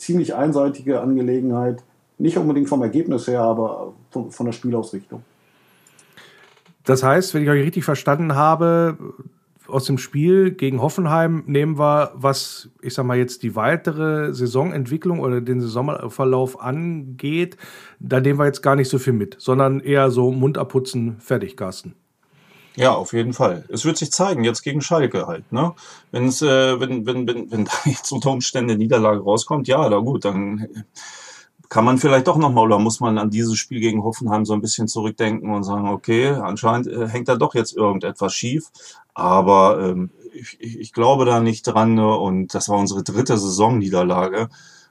[0.00, 1.82] ziemlich einseitige Angelegenheit.
[2.18, 5.22] Nicht unbedingt vom Ergebnis her, aber von, von der Spielausrichtung.
[6.84, 8.96] Das heißt, wenn ich euch richtig verstanden habe,
[9.68, 15.20] aus dem Spiel gegen Hoffenheim nehmen wir, was ich sag mal jetzt die weitere Saisonentwicklung
[15.20, 17.56] oder den Saisonverlauf angeht,
[18.00, 21.56] da nehmen wir jetzt gar nicht so viel mit, sondern eher so Mund abputzen, fertig,
[21.56, 21.94] Carsten.
[22.76, 23.64] Ja, auf jeden Fall.
[23.68, 25.50] Es wird sich zeigen, jetzt gegen Schalke halt.
[25.52, 25.74] Ne?
[26.12, 29.98] Wenn's, äh, wenn, wenn, wenn, wenn da jetzt unter Umständen eine Niederlage rauskommt, ja, da
[29.98, 30.84] gut, dann
[31.68, 34.60] kann man vielleicht doch nochmal oder muss man an dieses Spiel gegen Hoffenheim so ein
[34.60, 38.70] bisschen zurückdenken und sagen, okay, anscheinend äh, hängt da doch jetzt irgendetwas schief.
[39.14, 42.16] Aber ähm, ich, ich glaube da nicht dran ne?
[42.16, 44.48] und das war unsere dritte Saisonniederlage.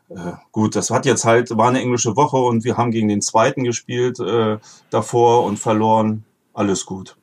[0.09, 3.21] Äh, gut, das hat jetzt halt, war eine englische Woche und wir haben gegen den
[3.21, 4.57] zweiten gespielt äh,
[4.89, 6.23] davor und verloren.
[6.53, 7.17] Alles gut.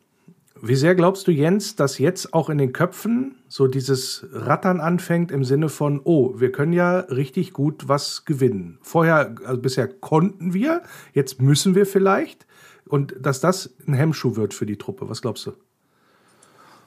[0.63, 5.31] Wie sehr glaubst du, Jens, dass jetzt auch in den Köpfen so dieses Rattern anfängt
[5.31, 8.79] im Sinne von, oh, wir können ja richtig gut was gewinnen.
[8.81, 12.47] Vorher, also bisher konnten wir, jetzt müssen wir vielleicht.
[12.89, 15.09] Und dass das ein Hemmschuh wird für die Truppe.
[15.11, 15.53] Was glaubst du?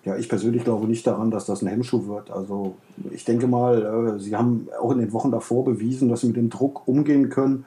[0.06, 2.32] Ja, ich persönlich glaube nicht daran, dass das ein Hemmschuh wird.
[2.32, 2.78] Also
[3.12, 6.38] ich denke mal, äh, sie haben auch in den Wochen davor bewiesen, dass sie mit
[6.38, 7.66] dem Druck umgehen können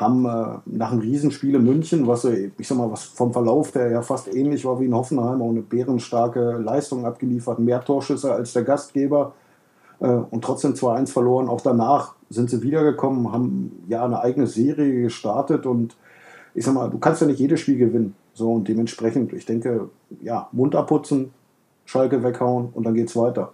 [0.00, 3.90] haben äh, nach einem Riesenspiel in München, was ich sag mal, was vom Verlauf her
[3.90, 8.54] ja fast ähnlich war wie in Hoffenheim, auch eine bärenstarke Leistung abgeliefert, mehr Torschüsse als
[8.54, 9.34] der Gastgeber
[10.00, 11.48] äh, und trotzdem 2-1 verloren.
[11.48, 15.96] Auch danach sind sie wiedergekommen, haben ja eine eigene Serie gestartet und
[16.54, 18.16] ich sag mal, du kannst ja nicht jedes Spiel gewinnen.
[18.32, 19.90] So und dementsprechend, ich denke,
[20.22, 21.32] ja, Mund abputzen,
[21.84, 23.52] Schalke weghauen und dann geht's weiter.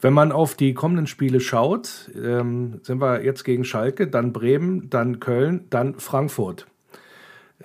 [0.00, 4.88] Wenn man auf die kommenden Spiele schaut, ähm, sind wir jetzt gegen Schalke, dann Bremen,
[4.88, 6.66] dann Köln, dann Frankfurt.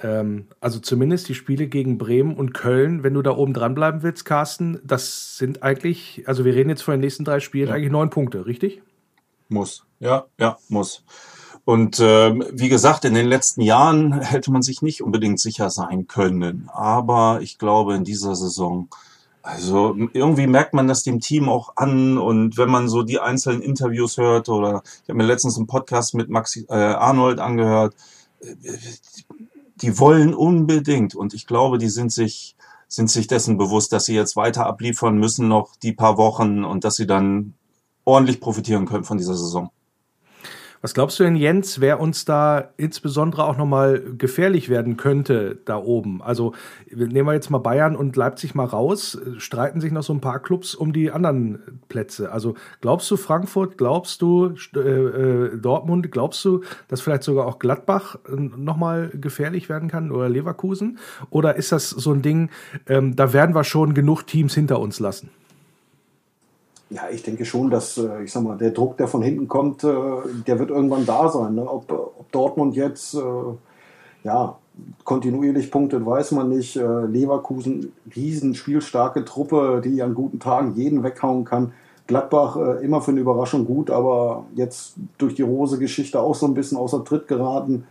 [0.02, 4.04] Ähm, also zumindest die Spiele gegen Bremen und Köln, wenn du da oben dran bleiben
[4.04, 7.76] willst, Carsten, das sind eigentlich, also wir reden jetzt von den nächsten drei Spielen, Ja.
[7.76, 8.82] eigentlich neun Punkte, richtig?
[9.48, 9.86] Muss.
[10.00, 11.04] Ja, ja, muss.
[11.63, 16.08] Und ähm, wie gesagt, in den letzten Jahren hätte man sich nicht unbedingt sicher sein
[16.08, 16.69] können.
[16.71, 18.89] Aber ich glaube, in dieser Saison,
[19.46, 22.18] also irgendwie merkt man das dem Team auch an.
[22.18, 26.16] Und wenn man so die einzelnen Interviews hört, oder ich habe mir letztens einen Podcast
[26.16, 27.96] mit Maxi äh, Arnold angehört,
[28.42, 28.56] äh,
[29.76, 31.14] die wollen unbedingt.
[31.14, 32.56] Und ich glaube, die sind sich,
[32.88, 36.84] sind sich dessen bewusst, dass sie jetzt weiter abliefern müssen, noch die paar Wochen und
[36.84, 37.54] dass sie dann
[38.04, 39.70] ordentlich profitieren können von dieser Saison.
[40.82, 45.78] Was glaubst du denn, Jens, wer uns da insbesondere auch nochmal gefährlich werden könnte da
[45.78, 46.22] oben?
[46.22, 46.54] Also
[46.92, 50.40] nehmen wir jetzt mal Bayern und Leipzig mal raus, streiten sich noch so ein paar
[50.40, 52.32] Clubs um die anderen Plätze.
[52.32, 57.60] Also glaubst du Frankfurt, glaubst du äh, äh, Dortmund, glaubst du, dass vielleicht sogar auch
[57.60, 61.00] Gladbach äh, nochmal gefährlich werden kann oder Leverkusen?
[61.30, 62.50] Oder ist das so ein Ding,
[62.88, 65.30] ähm, da werden wir schon genug Teams hinter uns lassen?
[66.89, 69.84] Ja, ich denke schon, dass, äh, ich sag mal, der Druck, der von hinten kommt,
[69.84, 69.89] äh,
[70.45, 71.56] der wird irgendwann da sein.
[71.56, 71.67] Ne?
[71.67, 73.19] Ob, ob Dortmund jetzt, äh,
[74.24, 74.58] ja,
[75.04, 76.76] kontinuierlich punktet, weiß man nicht.
[76.76, 81.71] Leverkusen, riesen spielstarke Truppe, die an guten Tagen jeden weghauen kann.
[82.08, 86.78] Gladbach immer für eine Überraschung gut, aber jetzt durch die Rose-Geschichte auch so ein bisschen
[86.78, 87.86] außer Tritt geraten.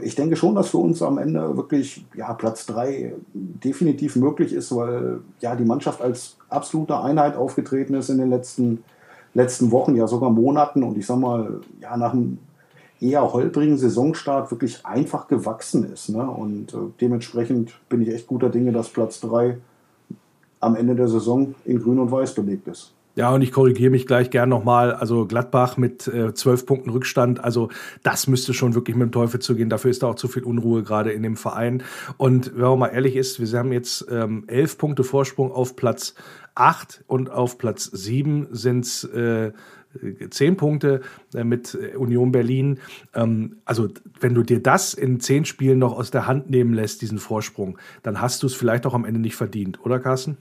[0.00, 4.74] Ich denke schon, dass für uns am Ende wirklich ja, Platz 3 definitiv möglich ist,
[4.74, 8.82] weil ja die Mannschaft als absolute Einheit aufgetreten ist in den letzten,
[9.34, 12.38] letzten Wochen, ja sogar Monaten und ich sag mal, ja, nach einem
[13.00, 16.08] eher holprigen Saisonstart wirklich einfach gewachsen ist.
[16.08, 16.22] Ne?
[16.22, 19.58] Und äh, dementsprechend bin ich echt guter Dinge, dass Platz 3
[20.60, 22.95] am Ende der Saison in Grün und Weiß belegt ist.
[23.16, 24.92] Ja, und ich korrigiere mich gleich gern nochmal.
[24.92, 27.70] Also Gladbach mit äh, zwölf Punkten Rückstand, also
[28.02, 29.70] das müsste schon wirklich mit dem Teufel zugehen.
[29.70, 31.82] Dafür ist da auch zu viel Unruhe gerade in dem Verein.
[32.18, 36.14] Und wenn man mal ehrlich ist, wir haben jetzt ähm, elf Punkte Vorsprung auf Platz
[36.54, 39.52] acht und auf Platz sieben sind's äh,
[40.30, 41.00] zehn Punkte
[41.34, 42.78] äh, mit äh, Union Berlin.
[43.14, 43.88] Ähm, also
[44.20, 47.78] wenn du dir das in zehn Spielen noch aus der Hand nehmen lässt, diesen Vorsprung,
[48.02, 50.36] dann hast du es vielleicht auch am Ende nicht verdient, oder Carsten?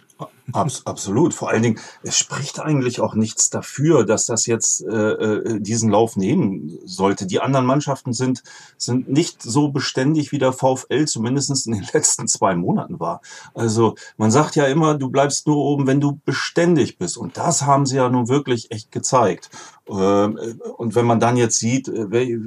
[0.53, 1.33] Abs absolut.
[1.33, 5.89] Vor allen Dingen, es spricht eigentlich auch nichts dafür, dass das jetzt äh, äh, diesen
[5.89, 7.25] Lauf nehmen sollte.
[7.25, 8.43] Die anderen Mannschaften sind,
[8.77, 13.21] sind nicht so beständig, wie der VfL zumindest in den letzten zwei Monaten war.
[13.55, 17.17] Also man sagt ja immer, du bleibst nur oben, wenn du beständig bist.
[17.17, 19.44] Und das haben sie ja nun wirklich echt gezeigt.
[19.87, 22.37] Ähm, Und wenn man dann jetzt sieht, äh,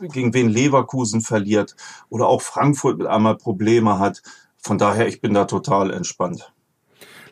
[0.00, 1.76] gegen wen Leverkusen verliert
[2.08, 4.22] oder auch Frankfurt mit einmal Probleme hat,
[4.58, 6.52] von daher, ich bin da total entspannt.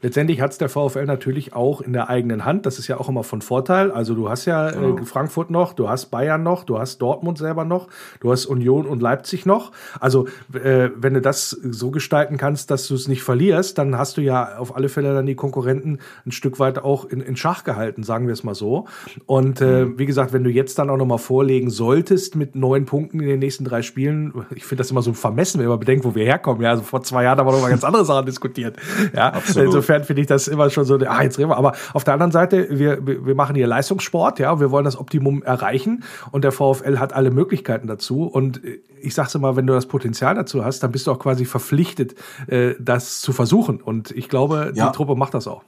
[0.02, 2.64] Letztendlich hat es der VfL natürlich auch in der eigenen Hand.
[2.66, 3.90] Das ist ja auch immer von Vorteil.
[3.90, 4.96] Also du hast ja Genau.
[4.98, 7.88] äh, Frankfurt noch, du hast Bayern noch, du hast Dortmund selber noch,
[8.20, 9.72] du hast Union und Leipzig noch.
[10.00, 14.16] Also äh, wenn du das so gestalten kannst, dass du es nicht verlierst, dann hast
[14.16, 17.64] du ja auf alle Fälle dann die Konkurrenten ein Stück weit auch in, in Schach
[17.64, 18.86] gehalten, sagen wir es mal so.
[19.26, 22.84] Und äh, wie gesagt, wenn du jetzt dann auch noch mal vorlegen solltest mit neun
[22.86, 26.04] Punkten in den nächsten drei Spielen, ich finde das immer so vermessen, wenn man bedenkt,
[26.04, 26.62] wo wir herkommen.
[26.62, 28.76] Ja, also vor zwei Jahren haben wir noch mal ganz andere Sachen diskutiert.
[29.14, 29.89] Ja, Absolut.
[29.90, 31.56] Insofern finde ich das immer schon so, ah, jetzt reden wir.
[31.56, 35.42] Aber auf der anderen Seite, wir, wir machen hier Leistungssport, ja, wir wollen das Optimum
[35.42, 38.24] erreichen und der VfL hat alle Möglichkeiten dazu.
[38.24, 41.18] Und äh, ich sag's immer, wenn du das Potenzial dazu hast, dann bist du auch
[41.18, 42.14] quasi verpflichtet,
[42.46, 43.80] äh, das zu versuchen.
[43.80, 44.86] Und ich glaube, Ja.
[44.88, 45.62] die Truppe macht das auch.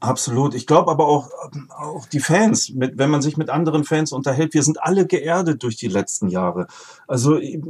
[0.00, 0.54] Absolut.
[0.54, 1.30] Ich glaube aber auch,
[1.70, 5.62] auch die Fans, mit, wenn man sich mit anderen Fans unterhält, wir sind alle geerdet
[5.62, 6.66] durch die letzten Jahre.
[7.06, 7.60] Also äh,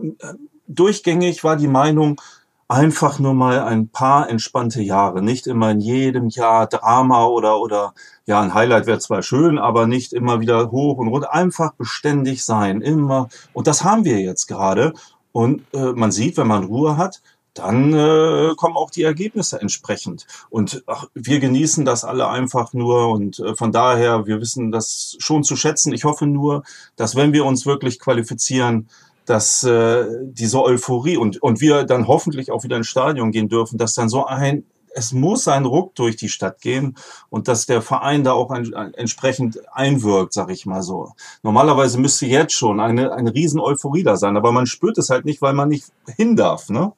[0.66, 2.20] durchgängig war die Meinung,
[2.68, 7.94] einfach nur mal ein paar entspannte Jahre, nicht immer in jedem Jahr Drama oder oder
[8.26, 12.44] ja ein Highlight wäre zwar schön, aber nicht immer wieder hoch und runter, einfach beständig
[12.44, 13.28] sein, immer.
[13.52, 14.94] Und das haben wir jetzt gerade.
[15.32, 17.20] Und äh, man sieht, wenn man Ruhe hat,
[17.54, 20.26] dann äh, kommen auch die Ergebnisse entsprechend.
[20.50, 23.08] Und ach, wir genießen das alle einfach nur.
[23.08, 25.92] Und äh, von daher, wir wissen das schon zu schätzen.
[25.92, 26.64] Ich hoffe nur,
[26.96, 28.88] dass wenn wir uns wirklich qualifizieren,
[29.26, 33.78] dass äh, diese Euphorie und, und wir dann hoffentlich auch wieder ins Stadion gehen dürfen,
[33.78, 36.96] dass dann so ein, es muss ein Ruck durch die Stadt gehen
[37.28, 41.12] und dass der Verein da auch ein, ein, entsprechend einwirkt, sag ich mal so.
[41.42, 45.24] Normalerweise müsste jetzt schon eine, eine riesen Euphorie da sein, aber man spürt es halt
[45.24, 46.92] nicht, weil man nicht hin darf, ne?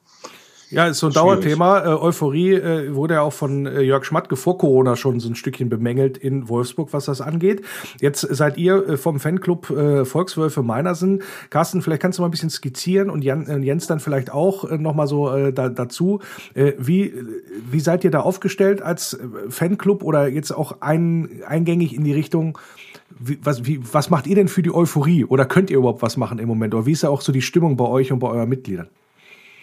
[0.69, 1.25] Ja, ist so ein Schwierig.
[1.25, 1.85] Dauerthema.
[1.85, 5.35] Äh, Euphorie äh, wurde ja auch von äh, Jörg Schmatke vor Corona schon so ein
[5.35, 7.61] Stückchen bemängelt in Wolfsburg, was das angeht.
[8.01, 11.23] Jetzt seid ihr äh, vom Fanclub äh, Volkswölfe Meinersen.
[11.49, 14.69] Carsten, vielleicht kannst du mal ein bisschen skizzieren und Jan, äh, Jens dann vielleicht auch
[14.69, 16.19] äh, noch mal so äh, da, dazu.
[16.53, 17.13] Wie,
[17.69, 19.17] wie seid ihr da aufgestellt als
[19.49, 22.57] Fanclub oder jetzt auch ein, eingängig in die Richtung,
[23.19, 25.25] wie, was, wie, was macht ihr denn für die Euphorie?
[25.25, 26.73] Oder könnt ihr überhaupt was machen im Moment?
[26.73, 28.89] Oder wie ist da auch so die Stimmung bei euch und bei euren Mitgliedern?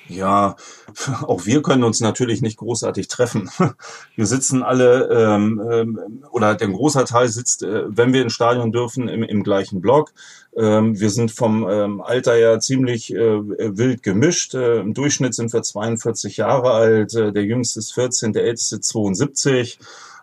[0.08, 0.56] Ja,
[1.22, 3.50] auch wir können uns natürlich nicht großartig treffen.
[4.16, 8.70] Wir sitzen alle, ähm, ähm, oder der großer Teil sitzt, äh, wenn wir ins Stadion
[8.70, 10.12] dürfen, im, im gleichen Block.
[10.56, 14.54] Ähm, wir sind vom ähm, Alter her ziemlich äh, wild gemischt.
[14.54, 18.80] Äh, Im Durchschnitt sind wir 42 Jahre alt, äh, der jüngste ist 14, der älteste
[18.80, 19.78] 72.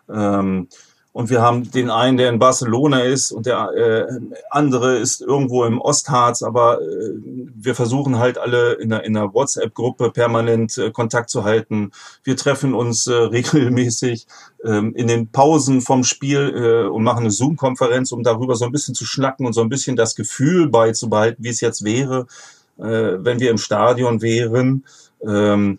[0.08, 0.68] Ähm,
[1.12, 4.20] und wir haben den einen, der in Barcelona ist und der äh,
[4.50, 7.10] andere ist irgendwo im Ostharz, aber äh,
[7.54, 11.92] wir versuchen halt alle in einer, in einer WhatsApp-Gruppe permanent äh, Kontakt zu halten.
[12.24, 14.26] Wir treffen uns äh, regelmäßig
[14.64, 18.72] ähm, in den Pausen vom Spiel äh, und machen eine Zoom-Konferenz, um darüber so ein
[18.72, 22.26] bisschen zu schnacken und so ein bisschen das Gefühl beizubehalten, wie es jetzt wäre,
[22.78, 24.84] äh, wenn wir im Stadion wären.
[25.22, 25.78] Ähm,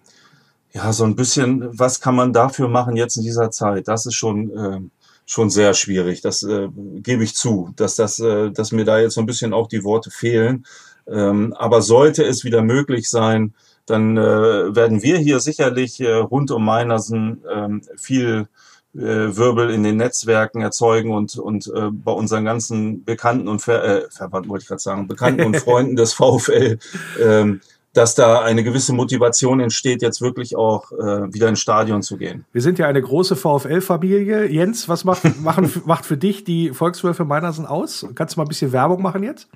[0.73, 3.87] ja, so ein bisschen, was kann man dafür machen jetzt in dieser Zeit?
[3.87, 4.79] Das ist schon, äh,
[5.25, 6.21] schon sehr schwierig.
[6.21, 9.53] Das äh, gebe ich zu, dass das, äh, dass mir da jetzt so ein bisschen
[9.53, 10.65] auch die Worte fehlen.
[11.07, 13.53] Ähm, aber sollte es wieder möglich sein,
[13.85, 18.47] dann äh, werden wir hier sicherlich äh, rund um Meinersen ähm, viel
[18.95, 23.83] äh, Wirbel in den Netzwerken erzeugen und und äh, bei unseren ganzen Bekannten und Ver
[23.83, 26.77] äh, Verwandten wollte ich gerade sagen Bekannten und Freunden des VfL
[27.19, 27.61] ähm,
[27.93, 32.45] dass da eine gewisse Motivation entsteht, jetzt wirklich auch äh, wieder ins Stadion zu gehen.
[32.51, 34.49] Wir sind ja eine große VfL-Familie.
[34.49, 38.05] Jens, was macht, machen, macht für dich die Volkswölfe Meinersen aus?
[38.15, 39.47] Kannst du mal ein bisschen Werbung machen jetzt?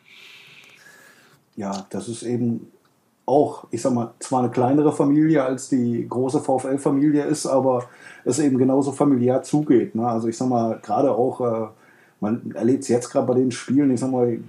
[1.56, 2.72] Ja, das ist eben
[3.26, 7.86] auch, ich sag mal, zwar eine kleinere Familie als die große VfL-Familie ist, aber
[8.24, 9.96] es eben genauso familiär zugeht.
[9.96, 10.08] Ne?
[10.08, 11.68] Also ich sag mal, gerade auch, äh,
[12.20, 14.40] man erlebt es jetzt gerade bei den Spielen, ich sag mal,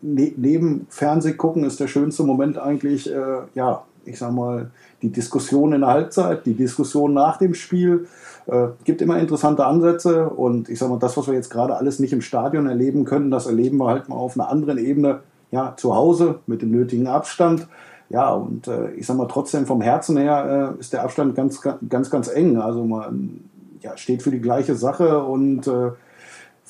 [0.00, 4.70] ne neben Fernseh gucken ist der schönste Moment eigentlich, äh, ja, ich sag mal,
[5.02, 8.06] die Diskussion in der Halbzeit, die Diskussion nach dem Spiel.
[8.46, 11.98] Äh, gibt immer interessante Ansätze und ich sag mal, das, was wir jetzt gerade alles
[11.98, 15.20] nicht im Stadion erleben können, das erleben wir halt mal auf einer anderen Ebene,
[15.50, 17.66] ja, zu Hause mit dem nötigen Abstand.
[18.08, 21.60] Ja, und äh, ich sag mal, trotzdem vom Herzen her äh, ist der Abstand ganz,
[21.88, 22.56] ganz, ganz eng.
[22.56, 23.44] Also man
[23.82, 25.90] ja, steht für die gleiche Sache und äh,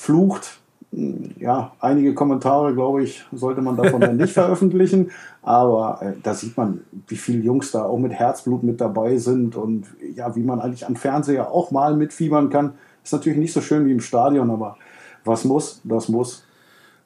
[0.01, 0.61] flucht
[0.93, 5.13] ja, einige Kommentare, glaube ich, sollte man davon dann nicht veröffentlichen.
[5.43, 9.55] Aber äh, da sieht man, wie viele Jungs da auch mit Herzblut mit dabei sind
[9.55, 12.75] und ja, wie man eigentlich am Fernseher auch mal mitfiebern kann.
[13.05, 14.77] Ist natürlich nicht so schön wie im Stadion, aber
[15.25, 16.45] was muss, das muss.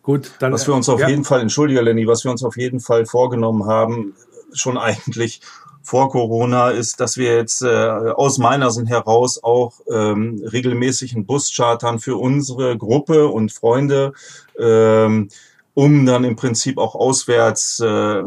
[0.02, 0.52] Gut, dann.
[0.52, 1.08] Was wir uns auf ja.
[1.08, 4.14] jeden Fall, entschuldige Lenny, was wir uns auf jeden Fall vorgenommen haben,
[4.52, 5.42] schon eigentlich
[5.84, 11.54] vor Corona ist, dass wir jetzt äh, aus Meinersen heraus auch ähm, regelmäßig einen Bus
[11.54, 14.14] chartern für unsere Gruppe und Freunde,
[14.58, 15.28] ähm,
[15.74, 18.22] um dann im Prinzip auch auswärts äh,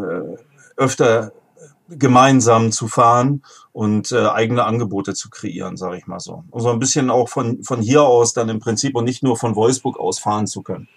[0.77, 1.31] öfter
[1.89, 3.41] gemeinsam zu fahren
[3.71, 6.43] und äh, eigene Angebote zu kreieren, sage ich mal so.
[6.51, 9.35] Und so ein bisschen auch von, von hier aus dann im Prinzip und nicht nur
[9.35, 10.87] von Wolfsburg aus fahren zu können.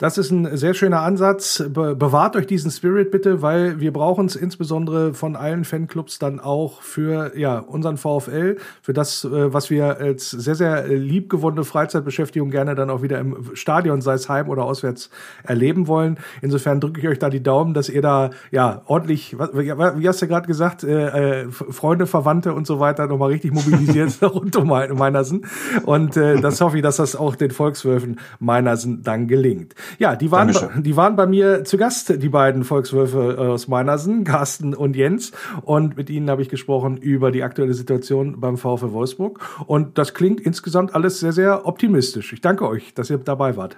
[0.00, 1.62] Das ist ein sehr schöner Ansatz.
[1.68, 6.40] Be bewahrt euch diesen Spirit bitte, weil wir brauchen es insbesondere von allen Fanclubs dann
[6.40, 12.48] auch für ja, unseren VfL, für das, äh, was wir als sehr, sehr liebgewonnene Freizeitbeschäftigung
[12.50, 15.10] gerne dann auch wieder im Stadion, sei es heim oder auswärts,
[15.42, 16.16] erleben wollen.
[16.40, 20.26] Insofern drücke ich euch da die Daumen, dass ihr da ja ordentlich, wie hast du
[20.26, 25.44] gerade gesagt, äh, äh, Freunde, Verwandte und so weiter nochmal richtig mobilisiert rund um Meinersen.
[25.84, 29.74] Und äh, das hoffe ich, dass das auch den Volkswölfen Meinersen dann gelingt.
[29.98, 34.74] Ja, die waren, die waren bei mir zu Gast, die beiden Volkswölfe aus Meinersen, Carsten
[34.74, 35.32] und Jens.
[35.62, 39.40] Und mit ihnen habe ich gesprochen über die aktuelle Situation beim VfL Wolfsburg.
[39.66, 42.32] Und das klingt insgesamt alles sehr, sehr optimistisch.
[42.32, 43.76] Ich danke euch, dass ihr dabei wart.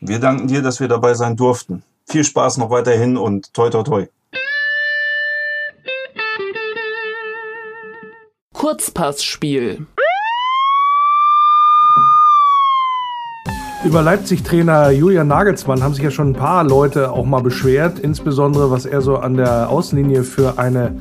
[0.00, 1.82] Wir danken dir, dass wir dabei sein durften.
[2.06, 4.06] Viel Spaß noch weiterhin und toi, toi, toi.
[8.52, 9.86] Kurzpassspiel.
[13.82, 18.70] Über Leipzig-Trainer Julian Nagelsmann haben sich ja schon ein paar Leute auch mal beschwert, insbesondere
[18.70, 20.96] was er so an der Außenlinie für eine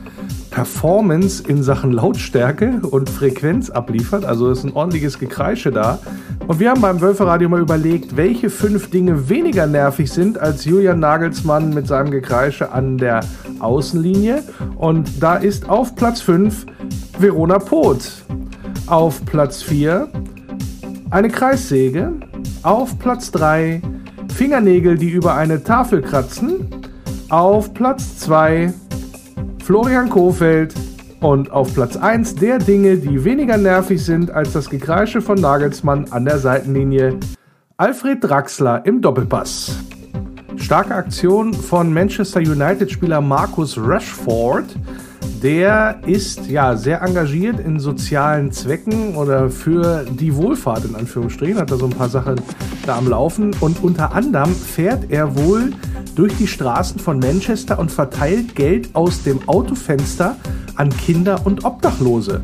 [0.50, 4.24] Performance in Sachen Lautstärke und Frequenz abliefert.
[4.24, 6.00] Also ist ein ordentliches Gekreische da.
[6.48, 11.00] Und wir haben beim Wölferadio mal überlegt, welche fünf Dinge weniger nervig sind als Julian
[11.00, 13.20] Nagelsmann mit seinem Gekreische an der
[13.60, 14.42] Außenlinie.
[14.78, 16.66] Und da ist auf Platz 5
[17.20, 18.24] Verona Poth.
[18.88, 20.08] Auf Platz 4
[21.10, 22.14] eine Kreissäge.
[22.64, 23.82] Auf Platz 3
[24.36, 26.70] Fingernägel, die über eine Tafel kratzen.
[27.30, 28.74] Auf Platz 2
[29.64, 30.74] Florian Kofeld
[31.22, 36.12] Und auf Platz 1 der Dinge, die weniger nervig sind als das Gekreische von Nagelsmann
[36.12, 37.18] an der Seitenlinie,
[37.78, 39.78] Alfred Draxler im Doppelpass.
[40.58, 44.66] Starke Aktion von Manchester United-Spieler Marcus Rashford.
[45.42, 51.72] Der ist ja sehr engagiert in sozialen Zwecken oder für die Wohlfahrt in Anführungsstrichen, hat
[51.72, 52.36] da so ein paar Sachen
[52.86, 55.72] da am Laufen und unter anderem fährt er wohl
[56.16, 60.36] durch die Straßen von Manchester und verteilt Geld aus dem Autofenster
[60.76, 62.42] an Kinder und Obdachlose.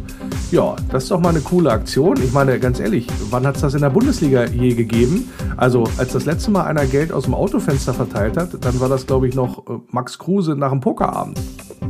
[0.52, 2.16] Ja, das ist doch mal eine coole Aktion.
[2.24, 5.30] Ich meine, ganz ehrlich, wann hat es das in der Bundesliga je gegeben?
[5.58, 9.08] Also, als das letzte Mal einer Geld aus dem Autofenster verteilt hat, dann war das,
[9.08, 11.40] glaube ich, noch äh, Max Kruse nach dem Pokerabend.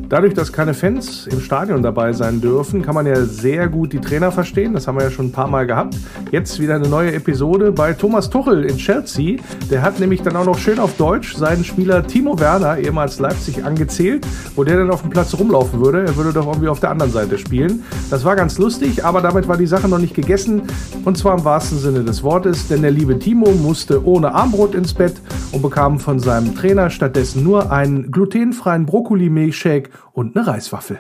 [0.08, 4.00] Dadurch, dass keine Fans im Stadion dabei sein dürfen, kann man ja sehr gut die
[4.00, 4.74] Trainer verstehen.
[4.74, 5.98] Das haben wir ja schon ein paar Mal gehabt.
[6.32, 9.40] Jetzt wieder eine neue Episode bei Thomas Tuchel in Chelsea.
[9.72, 13.66] Der hat nämlich dann auch noch schön auf Deutsch seinen Spieler Timo Werner, ehemals Leipzig,
[13.66, 16.06] angezählt, wo der dann auf dem Platz rumlaufen würde.
[16.06, 17.84] Er würde doch irgendwie auf der anderen Seite spielen.
[18.12, 20.64] Das war ganz lustig, aber damit war die Sache noch nicht gegessen.
[21.04, 24.94] Und zwar im wahrsten Sinne des Wortes, denn der liebe Timo musste ohne Armbrot ins
[24.94, 25.16] Bett
[25.52, 31.00] und bekam von seinem Trainer stattdessen nur einen glutenfreien Brokkoli-Milchshake und eine Reiswaffel.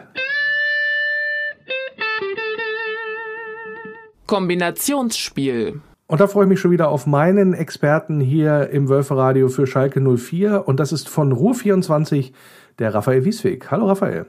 [4.27, 5.81] Kombinationsspiel.
[6.07, 10.01] Und da freue ich mich schon wieder auf meinen Experten hier im Wölferadio für Schalke
[10.01, 10.67] 04.
[10.67, 12.31] Und das ist von Ruhr24
[12.79, 13.71] der Raphael Wiesweg.
[13.71, 14.25] Hallo Raphael.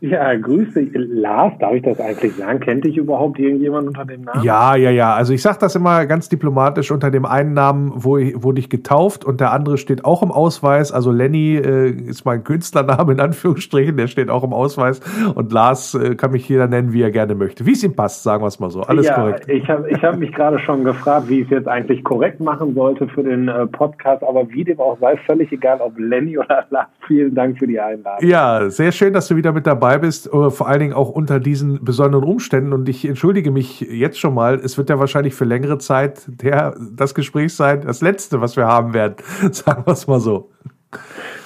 [0.00, 0.88] Ja, grüße.
[0.92, 2.60] Lars, darf ich das eigentlich sagen?
[2.60, 4.44] Kennt dich überhaupt irgendjemand unter dem Namen?
[4.44, 5.14] Ja, ja, ja.
[5.14, 8.68] Also ich sage das immer ganz diplomatisch unter dem einen Namen, wo ich, wurde ich
[8.68, 10.92] getauft und der andere steht auch im Ausweis.
[10.92, 15.00] Also Lenny äh, ist mein Künstlername in Anführungsstrichen, der steht auch im Ausweis.
[15.34, 17.64] Und Lars äh, kann mich jeder nennen, wie er gerne möchte.
[17.64, 18.82] Wie es ihm passt, sagen wir es mal so.
[18.82, 19.48] Alles ja, korrekt.
[19.48, 22.74] Ich habe ich hab mich gerade schon gefragt, wie ich es jetzt eigentlich korrekt machen
[22.74, 26.66] sollte für den äh, Podcast, aber wie dem auch sei, völlig egal, ob Lenny oder
[26.68, 26.88] Lars.
[27.06, 28.28] Vielen Dank für die Einladung.
[28.28, 31.40] Ja, sehr schön, dass du wieder mit dabei bist, äh, vor allen Dingen auch unter
[31.40, 32.72] diesen besonderen Umständen.
[32.72, 36.76] Und ich entschuldige mich jetzt schon mal, es wird ja wahrscheinlich für längere Zeit der,
[36.92, 39.16] das Gespräch sein, das letzte, was wir haben werden.
[39.52, 40.50] Sagen wir es mal so.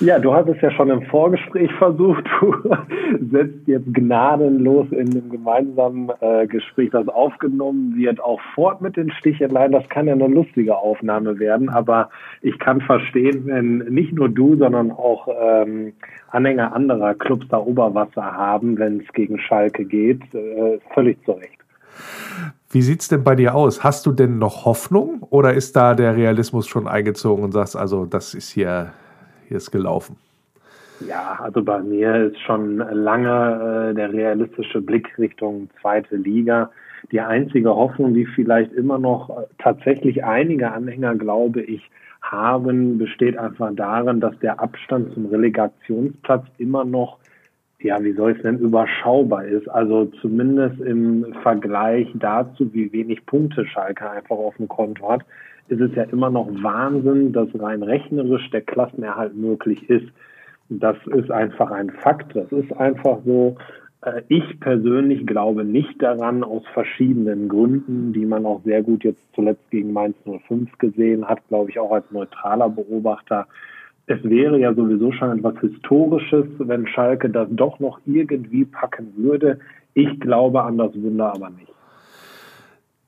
[0.01, 2.25] Ja, du hast es ja schon im Vorgespräch versucht.
[2.41, 2.55] Du
[3.31, 9.11] setzt jetzt gnadenlos in dem gemeinsamen äh, Gespräch, das aufgenommen wird, auch fort mit den
[9.11, 9.73] Sticheleien.
[9.73, 12.09] Das kann ja eine lustige Aufnahme werden, aber
[12.41, 15.93] ich kann verstehen, wenn nicht nur du, sondern auch ähm,
[16.31, 20.23] Anhänger anderer Clubs da Oberwasser haben, wenn es gegen Schalke geht.
[20.35, 21.59] Äh, völlig zu Recht.
[22.71, 23.85] Wie sieht's denn bei dir aus?
[23.85, 28.07] Hast du denn noch Hoffnung oder ist da der Realismus schon eingezogen und sagst, also
[28.07, 28.93] das ist hier
[29.57, 30.17] ist gelaufen?
[31.09, 36.71] Ja, also bei mir ist schon lange äh, der realistische Blick Richtung zweite Liga.
[37.11, 41.91] Die einzige Hoffnung, die vielleicht immer noch äh, tatsächlich einige Anhänger, glaube ich,
[42.21, 47.19] haben, besteht einfach darin, dass der Abstand zum Relegationsplatz immer noch,
[47.81, 49.69] ja, wie soll ich es nennen, überschaubar ist.
[49.69, 55.23] Also zumindest im Vergleich dazu, wie wenig Punkte Schalke einfach auf dem Konto hat,
[55.71, 60.09] ist es ja immer noch Wahnsinn, dass rein rechnerisch der Klassenerhalt möglich ist.
[60.69, 62.35] Das ist einfach ein Fakt.
[62.35, 63.57] Das ist einfach so.
[64.03, 69.23] Äh, ich persönlich glaube nicht daran, aus verschiedenen Gründen, die man auch sehr gut jetzt
[69.35, 73.47] zuletzt gegen Mainz 05 gesehen hat, glaube ich auch als neutraler Beobachter.
[74.07, 79.61] Es wäre ja sowieso schon etwas Historisches, wenn Schalke das doch noch irgendwie packen würde.
[79.95, 81.71] Ich glaube an das Wunder aber nicht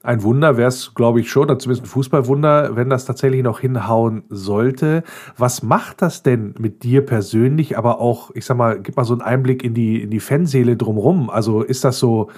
[0.02, 3.60] ein Wunder wäre es, glaube ich, schon, oder zumindest ein Fußballwunder, wenn das tatsächlich noch
[3.60, 5.04] hinhauen sollte.
[5.36, 9.14] Was macht das denn mit dir persönlich, aber auch, ich sag mal, gib mal so
[9.14, 11.30] einen Einblick in die, in die Fanseele drumrum.
[11.30, 12.30] Also ist das so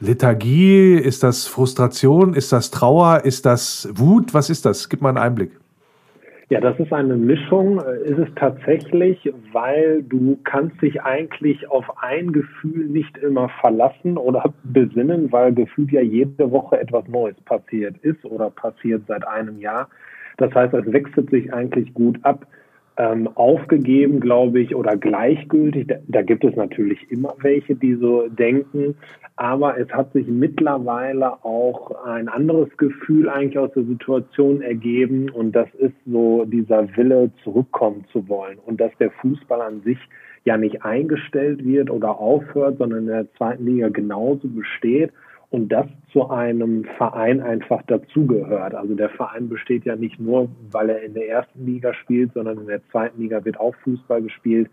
[0.00, 4.34] Lethargie, ist das Frustration, ist das Trauer, ist das Wut?
[4.34, 4.88] Was ist das?
[4.88, 5.52] Gib mal einen Einblick.
[6.48, 7.80] Ja, das ist eine Mischung.
[7.80, 14.16] Äh, ist es tatsächlich, weil du kannst dich eigentlich auf ein Gefühl nicht immer verlassen
[14.16, 19.58] oder besinnen, weil gefühlt ja jede Woche etwas Neues passiert ist oder passiert seit einem
[19.58, 19.88] Jahr.
[20.36, 22.46] Das heißt, es wechselt sich eigentlich gut ab
[22.98, 25.88] ähm, aufgegeben, glaube ich, oder gleichgültig.
[25.88, 28.96] Da, da, gibt es natürlich immer welche, die so denken.
[29.36, 35.28] Aber es hat sich mittlerweile auch ein anderes Gefühl eigentlich aus der Situation ergeben.
[35.28, 38.58] Und das ist so dieser Wille, zurückkommen zu wollen.
[38.64, 39.98] Und dass der Fußball an sich
[40.44, 45.12] ja nicht eingestellt wird oder aufhört, sondern in der zweiten Liga genauso besteht
[45.56, 48.74] und das zu einem Verein einfach dazugehört.
[48.74, 52.58] Also der Verein besteht ja nicht nur, weil er in der ersten Liga spielt, sondern
[52.58, 54.68] in der zweiten Liga wird auch Fußball gespielt.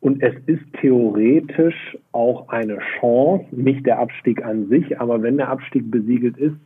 [0.00, 5.50] Und es ist theoretisch auch eine Chance, nicht der Abstieg an sich, aber wenn der
[5.50, 6.56] Abstieg besiegelt ist,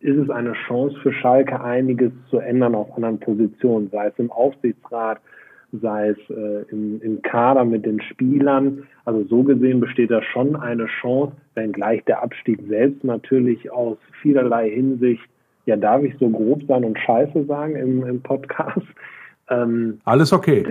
[0.00, 4.30] ist es eine Chance für Schalke, einiges zu ändern auf anderen Positionen, sei es im
[4.30, 5.18] Aufsichtsrat,
[5.72, 8.84] sei es äh, im, im Kader mit den Spielern.
[9.04, 14.70] Also so gesehen besteht da schon eine Chance, wenngleich der Abstieg selbst natürlich aus vielerlei
[14.70, 15.22] Hinsicht,
[15.66, 18.86] ja darf ich so grob sein und scheiße sagen im, im Podcast,
[19.50, 20.64] ähm, Alles okay.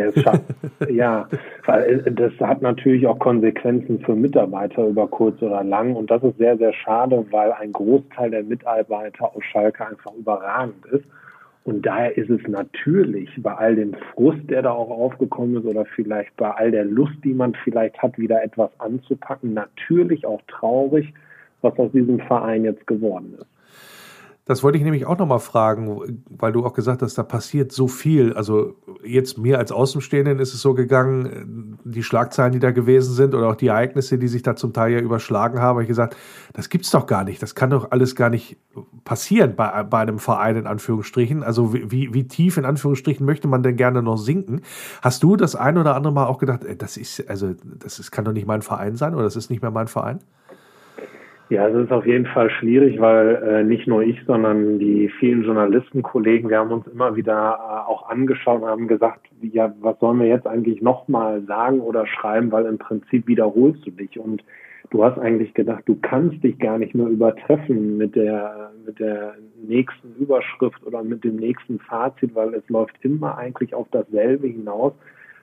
[0.89, 1.27] ja,
[1.65, 6.23] weil äh, das hat natürlich auch Konsequenzen für Mitarbeiter über kurz oder lang und das
[6.23, 11.05] ist sehr, sehr schade, weil ein Großteil der Mitarbeiter aus Schalke einfach überragend ist.
[11.65, 15.85] Und daher ist es natürlich bei all dem Frust, der da auch aufgekommen ist, oder
[15.85, 21.13] vielleicht bei all der Lust, die man vielleicht hat, wieder etwas anzupacken, natürlich auch traurig,
[21.61, 23.58] was aus diesem Verein jetzt geworden ist.
[24.49, 27.87] Das wollte ich nämlich auch nochmal fragen, weil du auch gesagt hast, da passiert so
[27.87, 28.33] viel.
[28.33, 28.73] Also
[29.03, 33.49] jetzt mir als Außenstehenden ist es so gegangen, die Schlagzeilen, die da gewesen sind oder
[33.49, 36.17] auch die Ereignisse, die sich da zum Teil ja überschlagen haben, habe ich gesagt,
[36.53, 37.43] das gibt's doch gar nicht.
[37.43, 38.57] Das kann doch alles gar nicht
[39.03, 41.43] passieren bei, bei einem Verein in Anführungsstrichen.
[41.43, 44.61] Also wie, wie tief in Anführungsstrichen möchte man denn gerne noch sinken?
[45.03, 48.25] Hast du das ein oder andere Mal auch gedacht, das ist, also das ist, kann
[48.25, 50.21] doch nicht mein Verein sein oder das ist nicht mehr mein Verein?
[51.49, 55.43] Ja, es ist auf jeden Fall schwierig, weil äh, nicht nur ich, sondern die vielen
[55.43, 60.19] Journalistenkollegen, wir haben uns immer wieder äh, auch angeschaut und haben gesagt, ja, was sollen
[60.19, 64.19] wir jetzt eigentlich nochmal sagen oder schreiben, weil im Prinzip wiederholst du dich.
[64.19, 64.43] Und
[64.91, 69.33] du hast eigentlich gedacht, du kannst dich gar nicht mehr übertreffen mit der, mit der
[69.67, 74.93] nächsten Überschrift oder mit dem nächsten Fazit, weil es läuft immer eigentlich auf dasselbe hinaus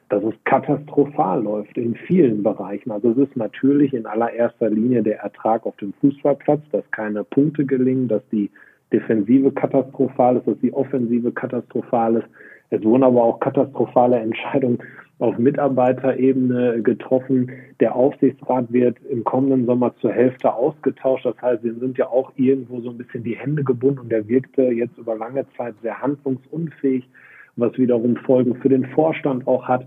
[0.08, 2.92] dass es katastrophal läuft in vielen Bereichen.
[2.92, 7.64] Also es ist natürlich in allererster Linie der Ertrag auf dem Fußballplatz, dass keine Punkte
[7.64, 8.50] gelingen, dass die
[8.92, 12.28] Defensive katastrophal ist, dass die Offensive katastrophal ist.
[12.70, 14.78] Es wurden aber auch katastrophale Entscheidungen
[15.18, 17.50] auf Mitarbeiterebene getroffen.
[17.80, 21.24] Der Aufsichtsrat wird im kommenden Sommer zur Hälfte ausgetauscht.
[21.24, 24.28] Das heißt, wir sind ja auch irgendwo so ein bisschen die Hände gebunden und der
[24.28, 27.08] wirkte jetzt über lange Zeit sehr handlungsunfähig
[27.56, 29.86] was wiederum Folgen für den Vorstand auch hat.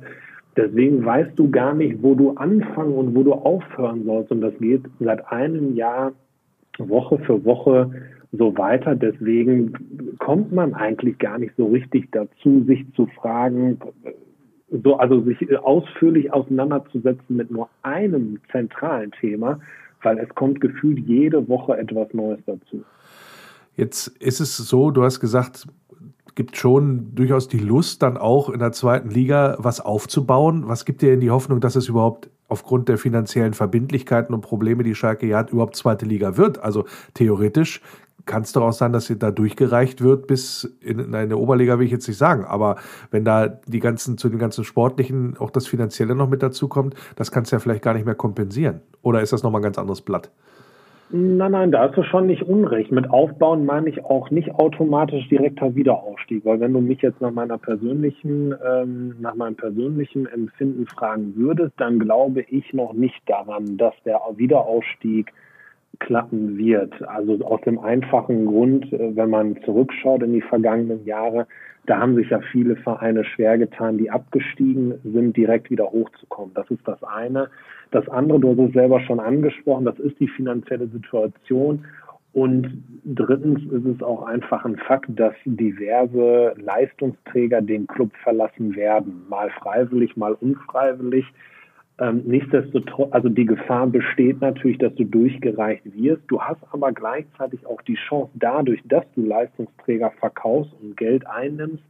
[0.58, 4.32] Deswegen weißt du gar nicht, wo du anfangen und wo du aufhören sollst.
[4.32, 6.12] Und das geht seit einem Jahr
[6.78, 7.92] Woche für Woche
[8.32, 8.96] so weiter.
[8.96, 13.80] Deswegen kommt man eigentlich gar nicht so richtig dazu, sich zu fragen,
[14.84, 19.60] so, also sich ausführlich auseinanderzusetzen mit nur einem zentralen Thema,
[20.04, 22.84] weil es kommt gefühlt jede Woche etwas Neues dazu.
[23.76, 25.66] Jetzt ist es so, du hast gesagt,
[26.36, 30.68] gibt schon durchaus die Lust, dann auch in der zweiten Liga was aufzubauen.
[30.68, 34.84] Was gibt dir denn die Hoffnung, dass es überhaupt aufgrund der finanziellen Verbindlichkeiten und Probleme,
[34.84, 36.60] die Schalke ja hat, überhaupt zweite Liga wird?
[36.60, 37.82] Also theoretisch
[38.26, 41.86] kann es doch auch sein, dass sie da durchgereicht wird bis in eine Oberliga, will
[41.86, 42.46] ich jetzt nicht sagen.
[42.46, 42.76] Aber
[43.10, 46.96] wenn da die ganzen, zu den ganzen Sportlichen auch das Finanzielle noch mit dazu kommt,
[47.16, 48.82] das kannst du ja vielleicht gar nicht mehr kompensieren.
[49.02, 50.30] Oder ist das nochmal ein ganz anderes Blatt?
[51.12, 52.92] Nein, nein, da hast du schon nicht unrecht.
[52.92, 57.32] Mit Aufbauen meine ich auch nicht automatisch direkter Wiederaufstieg, weil wenn du mich jetzt nach
[57.32, 63.76] meiner persönlichen, ähm, nach meinem persönlichen Empfinden fragen würdest, dann glaube ich noch nicht daran,
[63.78, 65.34] dass der Wiederaufstieg
[65.98, 67.02] klappen wird.
[67.08, 71.48] Also aus dem einfachen Grund, äh, wenn man zurückschaut in die vergangenen Jahre,
[71.88, 76.54] da haben sich ja viele Vereine schwer getan, die abgestiegen sind, direkt wieder hochzukommen.
[76.54, 77.50] Das ist das eine.
[77.92, 81.86] Das andere, du hast es selber schon angesprochen, das ist die finanzielle Situation.
[82.32, 89.24] Und drittens ist es auch einfach ein Fakt, dass diverse Leistungsträger den Club verlassen werden,
[89.28, 91.26] mal freiwillig, mal unfreiwillig.
[92.00, 96.22] Ähm, nichtsdestotrotz, also die Gefahr besteht natürlich, dass du durchgereicht wirst.
[96.28, 101.84] Du hast aber gleichzeitig auch die Chance dadurch, dass du Leistungsträger verkaufst und Geld einnimmst,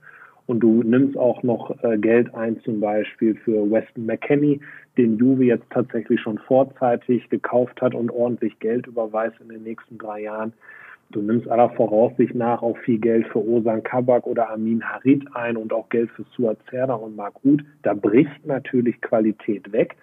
[0.50, 4.60] und du nimmst auch noch äh, Geld ein, zum Beispiel für Weston McKenney,
[5.00, 9.97] den Juve jetzt tatsächlich schon vorzeitig gekauft hat und ordentlich Geld überweist in den nächsten
[9.97, 10.52] drei Jahren.
[11.12, 15.58] Du nimmst aller Voraussicht nach auch viel Geld für Osan Kabak oder Amin Harit ein
[15.58, 17.64] und auch Geld für Suat Zerda und Mark Ruth.
[17.82, 19.95] Da bricht natürlich Qualität weg.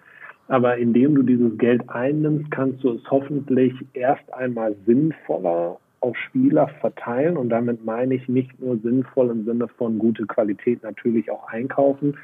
[0.49, 6.67] Aber indem du dieses Geld einnimmst, kannst du es hoffentlich erst einmal sinnvoller auf Spieler
[6.79, 11.47] verteilen und damit meine ich nicht nur sinnvoll im Sinne von gute Qualität natürlich auch
[11.49, 12.17] einkaufen,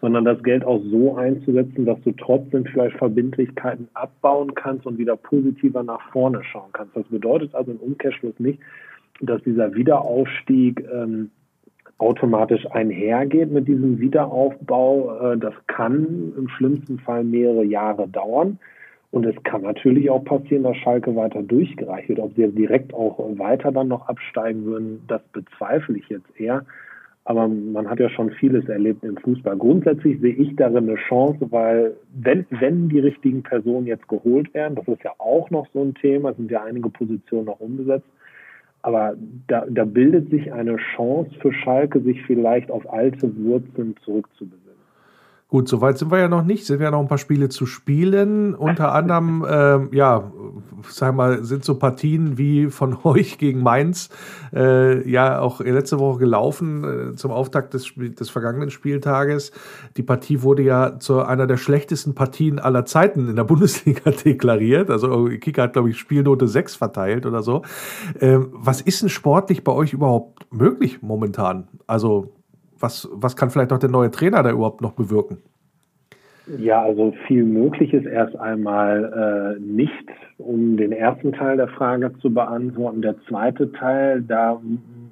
[0.00, 5.16] sondern das Geld auch so einzusetzen, dass du trotzdem vielleicht Verbindlichkeiten abbauen kannst und wieder
[5.16, 6.96] positiver nach vorne schauen kannst.
[6.96, 8.60] Das bedeutet also im Umkehrschluss nicht,
[9.20, 11.30] dass dieser Wiederaufstieg ähm,
[11.98, 15.32] automatisch einhergeht mit diesem Wiederaufbau.
[15.32, 18.58] Äh, das kann im schlimmsten Fall mehrere Jahre dauern.
[19.10, 22.20] Und es kann natürlich auch passieren, dass Schalke weiter durchgereicht wird.
[22.20, 26.64] Ob sie direkt auch weiter dann noch absteigen würden, das bezweifle ich jetzt eher.
[27.28, 29.54] Aber man hat ja schon vieles erlebt im Fußball.
[29.58, 34.76] Grundsätzlich sehe ich darin eine Chance, weil wenn, wenn die richtigen Personen jetzt geholt werden,
[34.76, 38.08] das ist ja auch noch so ein Thema, sind ja einige Positionen noch umgesetzt,
[38.80, 39.14] aber
[39.46, 44.67] da, da bildet sich eine Chance für Schalke, sich vielleicht auf alte Wurzeln zurückzubesinnen.
[45.50, 46.66] Gut, soweit sind wir ja noch nicht.
[46.66, 48.54] Sind ja noch ein paar Spiele zu spielen.
[48.54, 50.30] Unter anderem, ähm, ja,
[50.90, 54.10] sag mal, sind so Partien wie von euch gegen Mainz
[54.54, 59.50] äh, ja auch letzte Woche gelaufen äh, zum Auftakt des, des vergangenen Spieltages.
[59.96, 64.90] Die Partie wurde ja zu einer der schlechtesten Partien aller Zeiten in der Bundesliga deklariert.
[64.90, 67.62] Also Kicker hat, glaube ich, Spielnote 6 verteilt oder so.
[68.20, 71.68] Ähm, was ist denn sportlich bei euch überhaupt möglich momentan?
[71.86, 72.34] Also
[72.80, 75.38] was, was kann vielleicht auch der neue Trainer da überhaupt noch bewirken?
[76.56, 79.92] Ja, also viel möglich ist erst einmal äh, nicht,
[80.38, 83.02] um den ersten Teil der Frage zu beantworten.
[83.02, 84.58] Der zweite Teil, da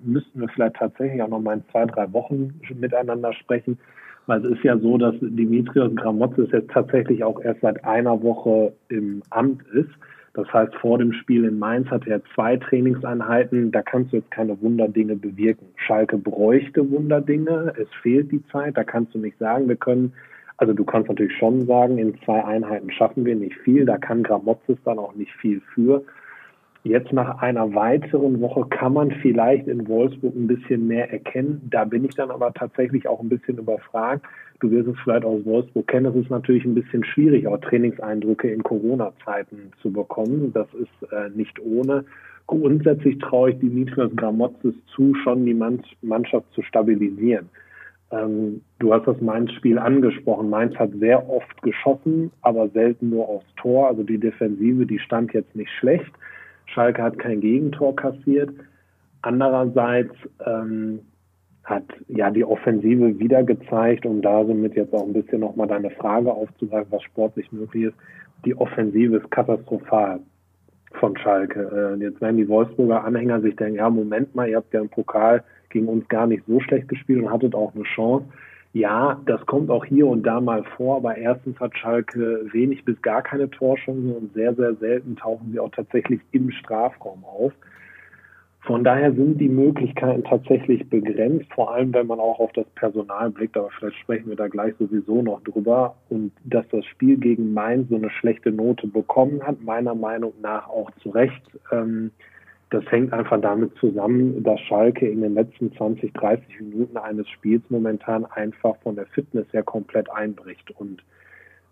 [0.03, 3.79] müssten wir vielleicht tatsächlich auch noch mal in zwei, drei Wochen miteinander sprechen,
[4.27, 8.73] weil es ist ja so, dass Dimitrios Gramotzes jetzt tatsächlich auch erst seit einer Woche
[8.89, 9.91] im Amt ist.
[10.37, 13.73] Das heißt, vor dem Spiel in Mainz hatte er zwei Trainingseinheiten.
[13.73, 15.69] Da kannst du jetzt keine Wunderdinge bewirken.
[15.77, 17.73] Schalke bräuchte Wunderdinge.
[17.81, 18.77] Es fehlt die Zeit.
[18.77, 20.13] Da kannst du nicht sagen, wir können,
[20.59, 23.87] also du kannst natürlich schon sagen, in zwei Einheiten schaffen wir nicht viel.
[23.87, 26.05] Da kann Gramozis dann auch nicht viel für.
[26.87, 31.61] Jetzt nach einer weiteren Woche kann man vielleicht in Wolfsburg ein bisschen mehr erkennen.
[31.71, 34.25] Da bin ich dann aber tatsächlich auch ein bisschen überfragt
[34.61, 36.07] Du wirst es vielleicht aus Wolfsburg kennen.
[36.07, 40.53] Es ist natürlich ein bisschen schwierig, auch Trainingseindrücke in Corona-Zeiten zu bekommen.
[40.55, 42.05] Das ist äh, nicht ohne.
[42.47, 45.55] Grundsätzlich traue ich Dimitrios Gramotzes zu, schon die
[46.03, 47.49] Mannschaft zu stabilisieren.
[48.13, 50.49] Ähm, du hast das Mainz-Spiel angesprochen.
[50.49, 53.89] Mainz hat sehr oft geschossen, aber selten nur aufs Tor.
[53.89, 56.13] Also die Defensive, die stand jetzt nicht schlecht.
[56.77, 58.51] Schalke hat kein Gegentor kassiert.
[59.23, 60.15] Andererseits
[60.45, 61.01] ähm,
[61.65, 65.91] hat ja die Offensive wieder gezeigt, um da somit jetzt auch ein bisschen nochmal deine
[65.91, 67.97] Frage aufzugreifen, was sportlich möglich ist.
[68.45, 70.21] Die Offensive ist katastrophal
[71.01, 71.97] von Schalke.
[71.99, 74.91] Äh, jetzt werden die Wolfsburger Anhänger sich denken, ja, Moment mal, ihr habt ja im
[74.91, 78.27] Pokal gegen uns gar nicht so schlecht gespielt und hattet auch eine Chance.
[78.77, 83.01] Ja, das kommt auch hier und da mal vor, aber erstens hat Schalke wenig bis
[83.01, 87.55] gar keine Torchancen und sehr, sehr selten tauchen sie auch tatsächlich im Strafraum auf.
[88.61, 93.31] Von daher sind die Möglichkeiten tatsächlich begrenzt, vor allem wenn man auch auf das Personal
[93.31, 95.97] blickt, aber vielleicht sprechen wir da gleich sowieso noch drüber.
[96.11, 100.69] Und dass das Spiel gegen Mainz so eine schlechte Note bekommen hat, meiner Meinung nach
[100.69, 101.43] auch zu Recht.
[101.73, 102.11] Ähm,
[102.71, 107.63] das hängt einfach damit zusammen, dass Schalke in den letzten 20, 30 Minuten eines Spiels
[107.69, 110.73] momentan einfach von der Fitness her komplett einbricht.
[110.73, 111.03] Und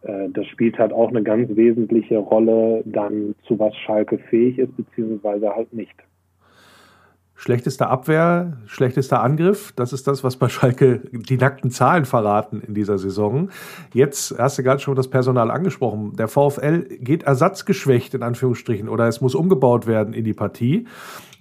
[0.03, 4.77] äh, das spielt halt auch eine ganz wesentliche Rolle dann, zu was Schalke fähig ist,
[4.77, 5.97] beziehungsweise halt nicht.
[7.37, 12.74] Schlechtester Abwehr, schlechtester Angriff, das ist das, was bei Schalke die nackten Zahlen verraten in
[12.74, 13.51] dieser Saison.
[13.93, 16.14] Jetzt hast du gerade schon das Personal angesprochen.
[16.16, 20.87] Der VfL geht ersatzgeschwächt in Anführungsstrichen oder es muss umgebaut werden in die Partie.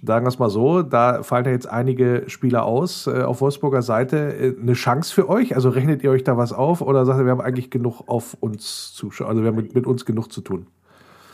[0.02, 3.80] Sagen wir es mal so, da fallen ja jetzt einige Spieler aus äh, auf Wolfsburger
[3.80, 4.34] Seite.
[4.34, 5.54] Äh, eine Chance für euch?
[5.54, 8.36] Also rechnet ihr euch da was auf oder sagt ihr, wir haben eigentlich genug auf
[8.40, 10.66] uns zu, also wir haben mit, mit uns genug zu tun?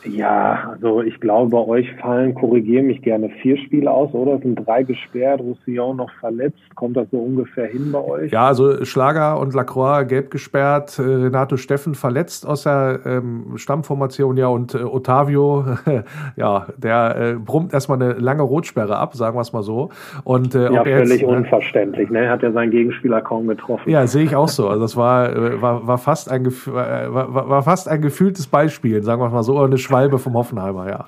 [0.05, 4.35] Ja, also ich glaube, bei euch fallen, korrigiere mich gerne, vier Spiele aus, oder?
[4.35, 6.59] Es sind drei gesperrt, Roussillon noch verletzt.
[6.75, 8.31] Kommt das so ungefähr hin bei euch?
[8.31, 14.37] Ja, also Schlager und Lacroix gelb gesperrt, äh, Renato Steffen verletzt aus der ähm, Stammformation,
[14.37, 15.65] ja, und äh, Otavio,
[16.35, 19.89] ja, der äh, brummt erstmal eine lange Rotsperre ab, sagen wir es mal so.
[20.23, 22.29] Und, äh, ja, völlig jetzt, äh, unverständlich, ne?
[22.29, 23.89] Hat ja seinen Gegenspieler kaum getroffen.
[23.89, 24.67] Ja, sehe ich auch so.
[24.67, 29.21] Also das war, äh, war, war, fast ein, war, war fast ein gefühltes Beispiel, sagen
[29.21, 31.07] wir mal so, eine Schwalbe vom Hoffenheimer, ja.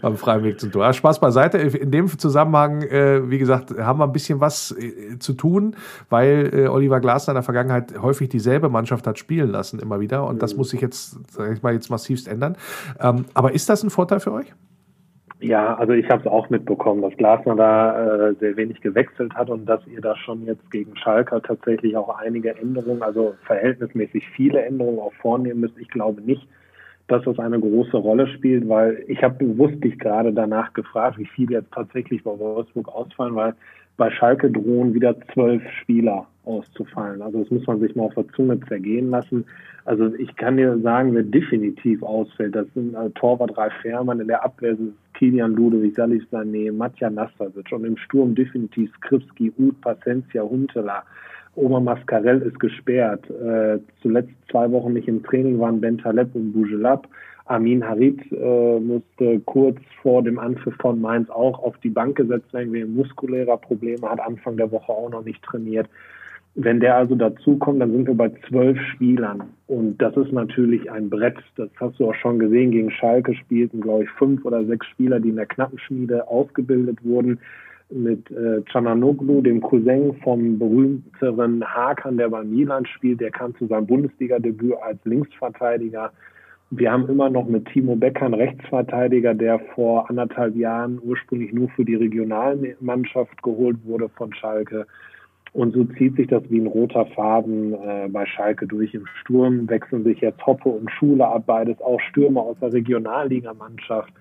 [0.00, 0.84] Beim freien Weg zum Tor.
[0.84, 1.58] Ja, Spaß beiseite.
[1.58, 5.76] In dem Zusammenhang, äh, wie gesagt, haben wir ein bisschen was äh, zu tun,
[6.08, 10.26] weil äh, Oliver Glasner in der Vergangenheit häufig dieselbe Mannschaft hat spielen lassen, immer wieder.
[10.26, 10.58] Und das mhm.
[10.58, 12.56] muss sich jetzt, sag ich mal, jetzt massivst ändern.
[13.00, 14.52] Ähm, aber ist das ein Vorteil für euch?
[15.42, 19.50] Ja, also ich habe es auch mitbekommen, dass Glasner da äh, sehr wenig gewechselt hat
[19.50, 24.64] und dass ihr da schon jetzt gegen Schalker tatsächlich auch einige Änderungen, also verhältnismäßig viele
[24.64, 25.76] Änderungen auch vornehmen müsst.
[25.78, 26.46] Ich glaube nicht,
[27.12, 31.26] dass das eine große Rolle spielt, weil ich habe bewusst dich gerade danach gefragt, wie
[31.26, 33.54] viele jetzt tatsächlich bei Wolfsburg ausfallen, weil
[33.98, 37.22] bei Schalke drohen wieder zwölf Spieler auszufallen.
[37.22, 39.44] Also das muss man sich mal auf der Zunge zergehen lassen.
[39.84, 44.28] Also ich kann dir sagen, wer definitiv ausfällt, das sind äh, Torwart Ralf Fährmann, in
[44.28, 49.80] der Abwehr sind Kilian Ludovic, Salif Sané, Matja Nastasic und im Sturm definitiv Skripski, Ud,
[49.80, 51.04] Pacencia, Huntela,
[51.54, 53.28] Oma Mascarell ist gesperrt.
[53.30, 57.06] Äh, zuletzt zwei Wochen nicht im Training waren Bentaleb und Bougelab.
[57.46, 62.52] Amin Harit äh, musste kurz vor dem Anpfiff von Mainz auch auf die Bank gesetzt
[62.54, 65.88] werden, wegen muskulärer Probleme, hat Anfang der Woche auch noch nicht trainiert.
[66.54, 69.42] Wenn der also dazukommt, dann sind wir bei zwölf Spielern.
[69.68, 71.38] Und das ist natürlich ein Brett.
[71.56, 72.72] Das hast du auch schon gesehen.
[72.72, 77.38] Gegen Schalke spielten, glaube ich, fünf oder sechs Spieler, die in der Knappenschmiede ausgebildet wurden.
[77.94, 83.20] Mit äh, Cananoglu, dem Cousin vom berühmteren Hakan, der bei Milan spielt.
[83.20, 86.12] Der kam zu seinem Bundesliga-Debüt als Linksverteidiger.
[86.70, 91.68] Wir haben immer noch mit Timo Becker einen Rechtsverteidiger, der vor anderthalb Jahren ursprünglich nur
[91.70, 94.86] für die Regionalmannschaft geholt wurde von Schalke.
[95.52, 98.94] Und so zieht sich das wie ein roter Faden äh, bei Schalke durch.
[98.94, 104.12] Im Sturm wechseln sich jetzt Hoppe und Schule ab, beides auch Stürmer aus der Regionalligamannschaft.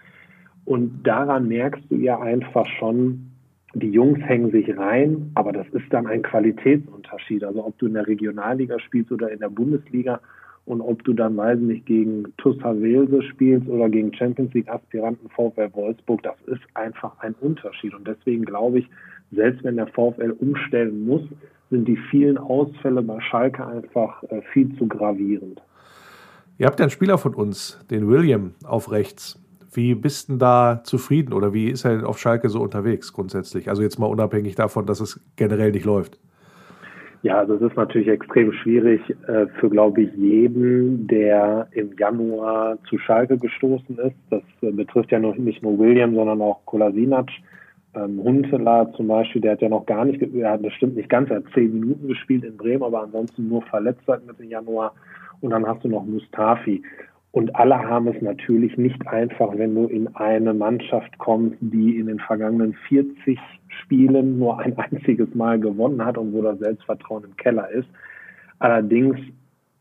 [0.65, 3.30] Und daran merkst du ja einfach schon,
[3.73, 7.43] die Jungs hängen sich rein, aber das ist dann ein Qualitätsunterschied.
[7.43, 10.19] Also ob du in der Regionalliga spielst oder in der Bundesliga
[10.65, 15.29] und ob du dann, weiß nicht, gegen TuS Havelse spielst oder gegen Champions League Aspiranten
[15.29, 17.93] VfL Wolfsburg, das ist einfach ein Unterschied.
[17.93, 18.89] Und deswegen glaube ich,
[19.31, 21.23] selbst wenn der VfL umstellen muss,
[21.69, 25.61] sind die vielen Ausfälle bei Schalke einfach äh, viel zu gravierend.
[26.57, 29.40] Ihr habt ja einen Spieler von uns, den William, auf rechts.
[29.73, 33.69] Wie bist denn da zufrieden oder wie ist er denn auf Schalke so unterwegs grundsätzlich?
[33.69, 36.19] Also jetzt mal unabhängig davon, dass es generell nicht läuft.
[37.23, 42.79] Ja, also es ist natürlich extrem schwierig äh, für, glaube ich, jeden, der im Januar
[42.89, 44.15] zu Schalke gestoßen ist.
[44.31, 47.29] Das äh, betrifft ja noch nicht nur William, sondern auch Kolasinac.
[47.93, 51.29] Ähm, Huntela zum Beispiel, der hat ja noch gar nicht, er hat bestimmt nicht ganz,
[51.29, 54.93] er hat zehn Minuten gespielt in Bremen, aber ansonsten nur verletzt seit Mitte Januar.
[55.41, 56.81] Und dann hast du noch Mustafi.
[57.31, 62.07] Und alle haben es natürlich nicht einfach, wenn du in eine Mannschaft kommst, die in
[62.07, 67.35] den vergangenen 40 Spielen nur ein einziges Mal gewonnen hat und wo das Selbstvertrauen im
[67.37, 67.87] Keller ist.
[68.59, 69.17] Allerdings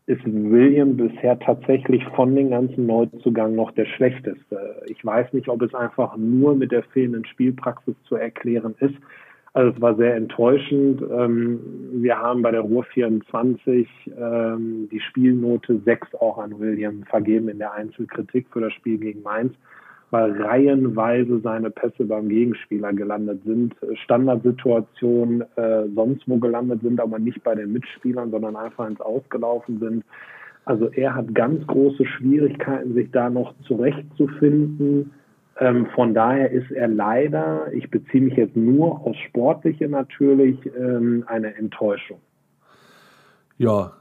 [0.07, 4.81] ist William bisher tatsächlich von den ganzen Neuzugängen noch der schlechteste.
[4.87, 8.95] Ich weiß nicht, ob es einfach nur mit der fehlenden Spielpraxis zu erklären ist.
[9.53, 11.01] Also es war sehr enttäuschend.
[11.01, 11.59] Ähm,
[11.93, 13.87] wir haben bei der Ruhr 24
[14.17, 19.23] ähm, die Spielnote 6 auch an William vergeben in der Einzelkritik für das Spiel gegen
[19.23, 19.53] Mainz,
[20.09, 23.75] weil reihenweise seine Pässe beim Gegenspieler gelandet sind,
[24.05, 29.79] Standardsituationen äh, sonst wo gelandet sind, aber nicht bei den Mitspielern, sondern einfach ins Ausgelaufen
[29.79, 30.05] sind.
[30.63, 35.11] Also er hat ganz große Schwierigkeiten, sich da noch zurechtzufinden
[35.61, 41.23] ähm, von daher ist er leider, ich beziehe mich jetzt nur aufs Sportliche natürlich, ähm,
[41.27, 42.19] eine Enttäuschung.
[43.59, 43.93] Ja,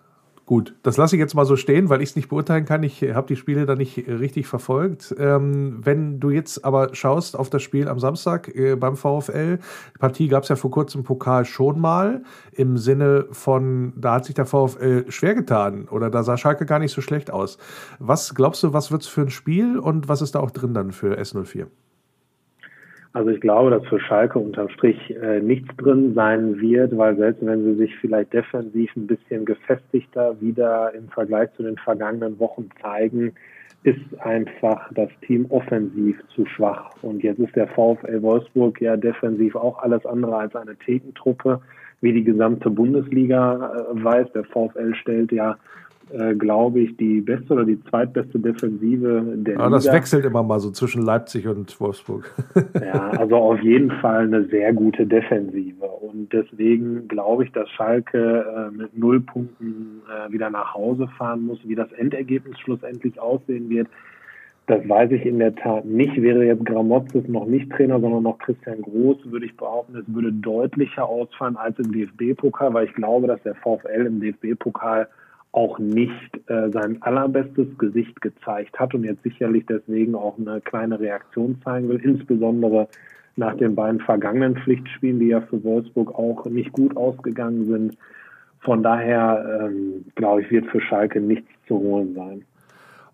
[0.51, 2.82] Gut, das lasse ich jetzt mal so stehen, weil ich es nicht beurteilen kann.
[2.82, 5.14] Ich habe die Spiele da nicht richtig verfolgt.
[5.16, 9.98] Ähm, wenn du jetzt aber schaust auf das Spiel am Samstag äh, beim VfL, die
[10.01, 14.34] Partie gab es ja vor kurzem Pokal schon mal, im Sinne von, da hat sich
[14.34, 17.57] der VfL schwer getan oder da sah Schalke gar nicht so schlecht aus.
[18.01, 20.74] Was glaubst du, was wird es für ein Spiel und was ist da auch drin
[20.74, 21.68] dann für S04?
[23.13, 27.45] Also ich glaube, dass für Schalke unterm Strich äh, nichts drin sein wird, weil selbst
[27.45, 32.69] wenn sie sich vielleicht defensiv ein bisschen gefestigter wieder im Vergleich zu den vergangenen Wochen
[32.81, 33.33] zeigen,
[33.83, 36.91] ist einfach das Team offensiv zu schwach.
[37.03, 41.61] Und jetzt ist der VfL Wolfsburg ja defensiv auch alles andere als eine Thekentruppe,
[42.03, 44.33] wie die gesamte Bundesliga äh, weiß.
[44.35, 45.57] Der VfL stellt ja
[46.13, 49.71] äh, glaube ich, die beste oder die zweitbeste Defensive der ja, Liga.
[49.71, 52.35] Das wechselt immer mal so zwischen Leipzig und Wolfsburg.
[52.75, 55.85] ja, also auf jeden Fall eine sehr gute Defensive.
[55.85, 61.47] Und deswegen glaube ich, dass Schalke äh, mit null Punkten äh, wieder nach Hause fahren
[61.47, 61.59] muss.
[61.65, 63.89] Wie das Endergebnis schlussendlich aussehen wird,
[64.71, 66.21] das weiß ich in der Tat nicht.
[66.21, 70.33] Wäre jetzt Gramotzes noch nicht Trainer, sondern noch Christian Groß, würde ich behaupten, es würde
[70.33, 75.09] deutlicher ausfallen als im DFB-Pokal, weil ich glaube, dass der VfL im DFB-Pokal
[75.53, 81.01] auch nicht äh, sein allerbestes Gesicht gezeigt hat und jetzt sicherlich deswegen auch eine kleine
[81.01, 82.88] Reaktion zeigen will, insbesondere
[83.36, 87.96] nach den beiden vergangenen Pflichtspielen, die ja für Wolfsburg auch nicht gut ausgegangen sind.
[88.61, 92.44] Von daher, ähm, glaube ich, wird für Schalke nichts zu holen sein.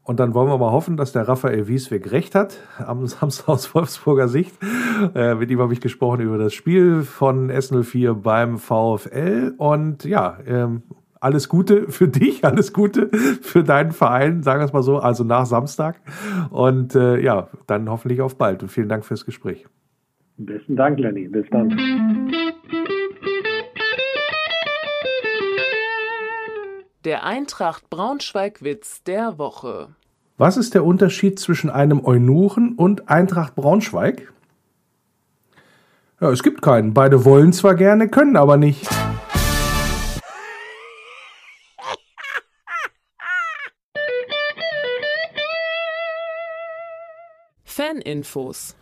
[0.02, 3.74] Und dann wollen wir mal hoffen, dass der Raphael Wiesweg recht hat, am Samstag aus
[3.74, 4.54] Wolfsburger Sicht.
[5.14, 9.54] Äh, mit ihm habe ich gesprochen über das Spiel von S04 beim VfL.
[9.56, 10.82] Und ja, ähm,
[11.26, 13.10] alles Gute für dich, alles Gute
[13.42, 16.00] für deinen Verein, sagen wir es mal so, also nach Samstag.
[16.50, 19.66] Und äh, ja, dann hoffentlich auf bald und vielen Dank fürs Gespräch.
[20.38, 21.26] Besten Dank, Lenny.
[21.28, 22.32] Bis dann.
[27.04, 29.88] Der Eintracht Braunschweig-Witz der Woche.
[30.38, 34.32] Was ist der Unterschied zwischen einem Eunuchen und Eintracht Braunschweig?
[36.20, 36.94] Ja, es gibt keinen.
[36.94, 38.88] Beide wollen zwar gerne, können aber nicht.
[47.96, 48.74] Faninfos.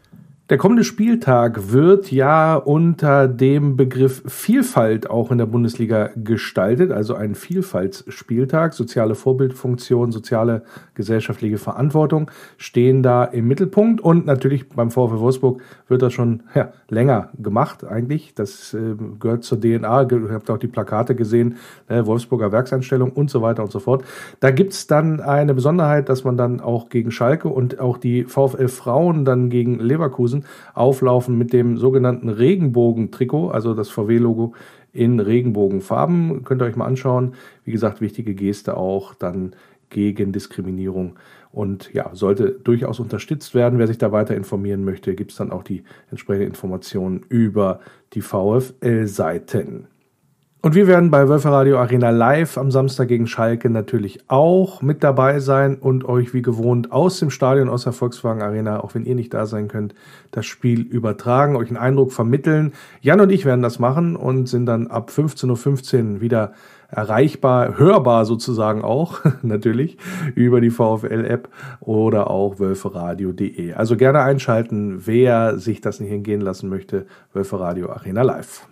[0.51, 7.15] Der kommende Spieltag wird ja unter dem Begriff Vielfalt auch in der Bundesliga gestaltet, also
[7.15, 8.75] ein Vielfaltsspieltag.
[8.75, 16.03] Soziale Vorbildfunktion, soziale gesellschaftliche Verantwortung stehen da im Mittelpunkt und natürlich beim VfL Wolfsburg wird
[16.03, 18.35] das schon ja, länger gemacht eigentlich.
[18.35, 21.57] Das äh, gehört zur DNA, ihr habt auch die Plakate gesehen,
[21.89, 24.05] äh, Wolfsburger Werksanstellung und so weiter und so fort.
[24.41, 28.69] Da gibt's dann eine Besonderheit, dass man dann auch gegen Schalke und auch die VfL
[28.69, 30.34] Frauen dann gegen Leverkusen
[30.75, 34.55] auflaufen mit dem sogenannten Regenbogen-Trikot, also das VW-Logo
[34.93, 36.45] in Regenbogenfarben.
[36.45, 37.35] Könnt ihr euch mal anschauen.
[37.65, 39.55] Wie gesagt, wichtige Geste auch dann
[39.91, 41.17] gegen Diskriminierung
[41.53, 43.79] und ja, sollte durchaus unterstützt werden.
[43.79, 47.81] Wer sich da weiter informieren möchte, gibt es dann auch die entsprechenden Informationen über
[48.13, 49.87] die VfL-Seiten.
[50.65, 55.05] Und wir werden bei Wölfe Radio Arena live am Samstag gegen Schalke natürlich auch mit
[55.05, 59.05] dabei sein und euch wie gewohnt aus dem Stadion, aus der Volkswagen Arena, auch wenn
[59.05, 59.95] ihr nicht da sein könnt,
[60.31, 62.73] das Spiel übertragen, euch einen Eindruck vermitteln.
[63.03, 66.55] Jan und ich werden das machen und sind dann ab 15.15 Uhr wieder
[66.89, 69.99] erreichbar, hörbar sozusagen auch, natürlich,
[70.35, 71.51] über die VfL-App
[71.81, 73.75] oder auch wölferadio.de.
[73.75, 77.05] Also gerne einschalten, wer sich das nicht hingehen lassen möchte,
[77.35, 78.67] Wölfe Radio Arena Live.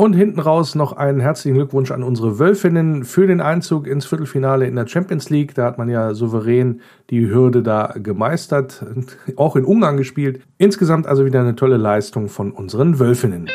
[0.00, 4.66] Und hinten raus noch einen herzlichen Glückwunsch an unsere Wölfinnen für den Einzug ins Viertelfinale
[4.66, 5.54] in der Champions League.
[5.54, 6.80] Da hat man ja souverän
[7.10, 8.82] die Hürde da gemeistert,
[9.36, 10.40] auch in Ungarn gespielt.
[10.56, 13.50] Insgesamt also wieder eine tolle Leistung von unseren Wölfinnen.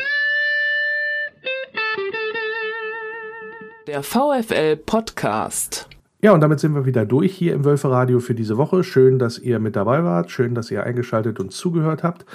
[3.88, 5.90] Der VfL Podcast.
[6.26, 8.84] Ja, und damit sind wir wieder durch hier im Wölferadio für diese Woche.
[8.84, 10.32] Schön, dass ihr mit dabei wart.
[10.32, 12.26] Schön, dass ihr eingeschaltet und zugehört habt.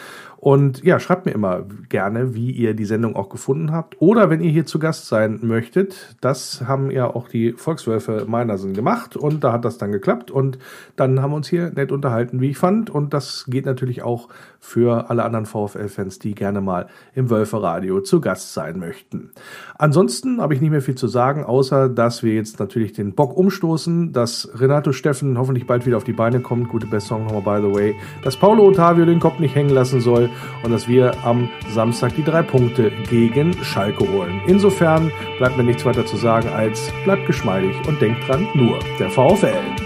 [0.41, 4.01] Und ja, schreibt mir immer gerne, wie ihr die Sendung auch gefunden habt.
[4.01, 8.73] Oder wenn ihr hier zu Gast sein möchtet, das haben ja auch die Volkswölfe Meinersen
[8.73, 10.59] gemacht und da hat das dann geklappt und
[10.97, 12.89] dann haben wir uns hier nett unterhalten, wie ich fand.
[12.89, 14.29] Und das geht natürlich auch
[14.59, 19.33] für alle anderen VfL-Fans, die gerne mal im Wölferadio zu Gast sein möchten.
[19.77, 23.37] Ansonsten habe ich nicht mehr viel zu sagen, außer dass wir jetzt natürlich den Bock
[23.37, 26.69] umstoßen, dass Renato Steffen hoffentlich bald wieder auf die Beine kommt.
[26.71, 27.95] Gute Besserung nochmal, by the way.
[28.25, 30.30] Dass Paulo Ottavio den Kopf nicht hängen lassen soll
[30.63, 34.41] und dass wir am Samstag die drei Punkte gegen Schalke holen.
[34.47, 39.11] Insofern bleibt mir nichts weiter zu sagen als bleibt geschmeidig und denkt dran, nur der
[39.11, 39.80] VfL.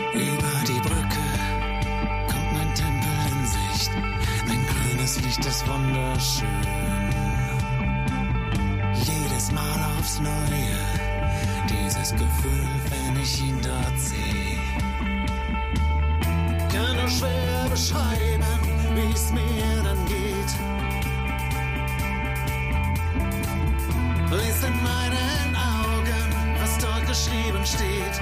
[27.74, 28.20] Steht.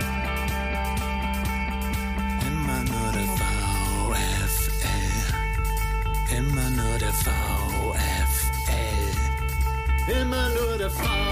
[2.46, 3.28] Immer nur der
[4.48, 5.10] VfL.
[6.36, 8.42] Immer nur der VfL.
[10.20, 11.31] Immer nur der VfL.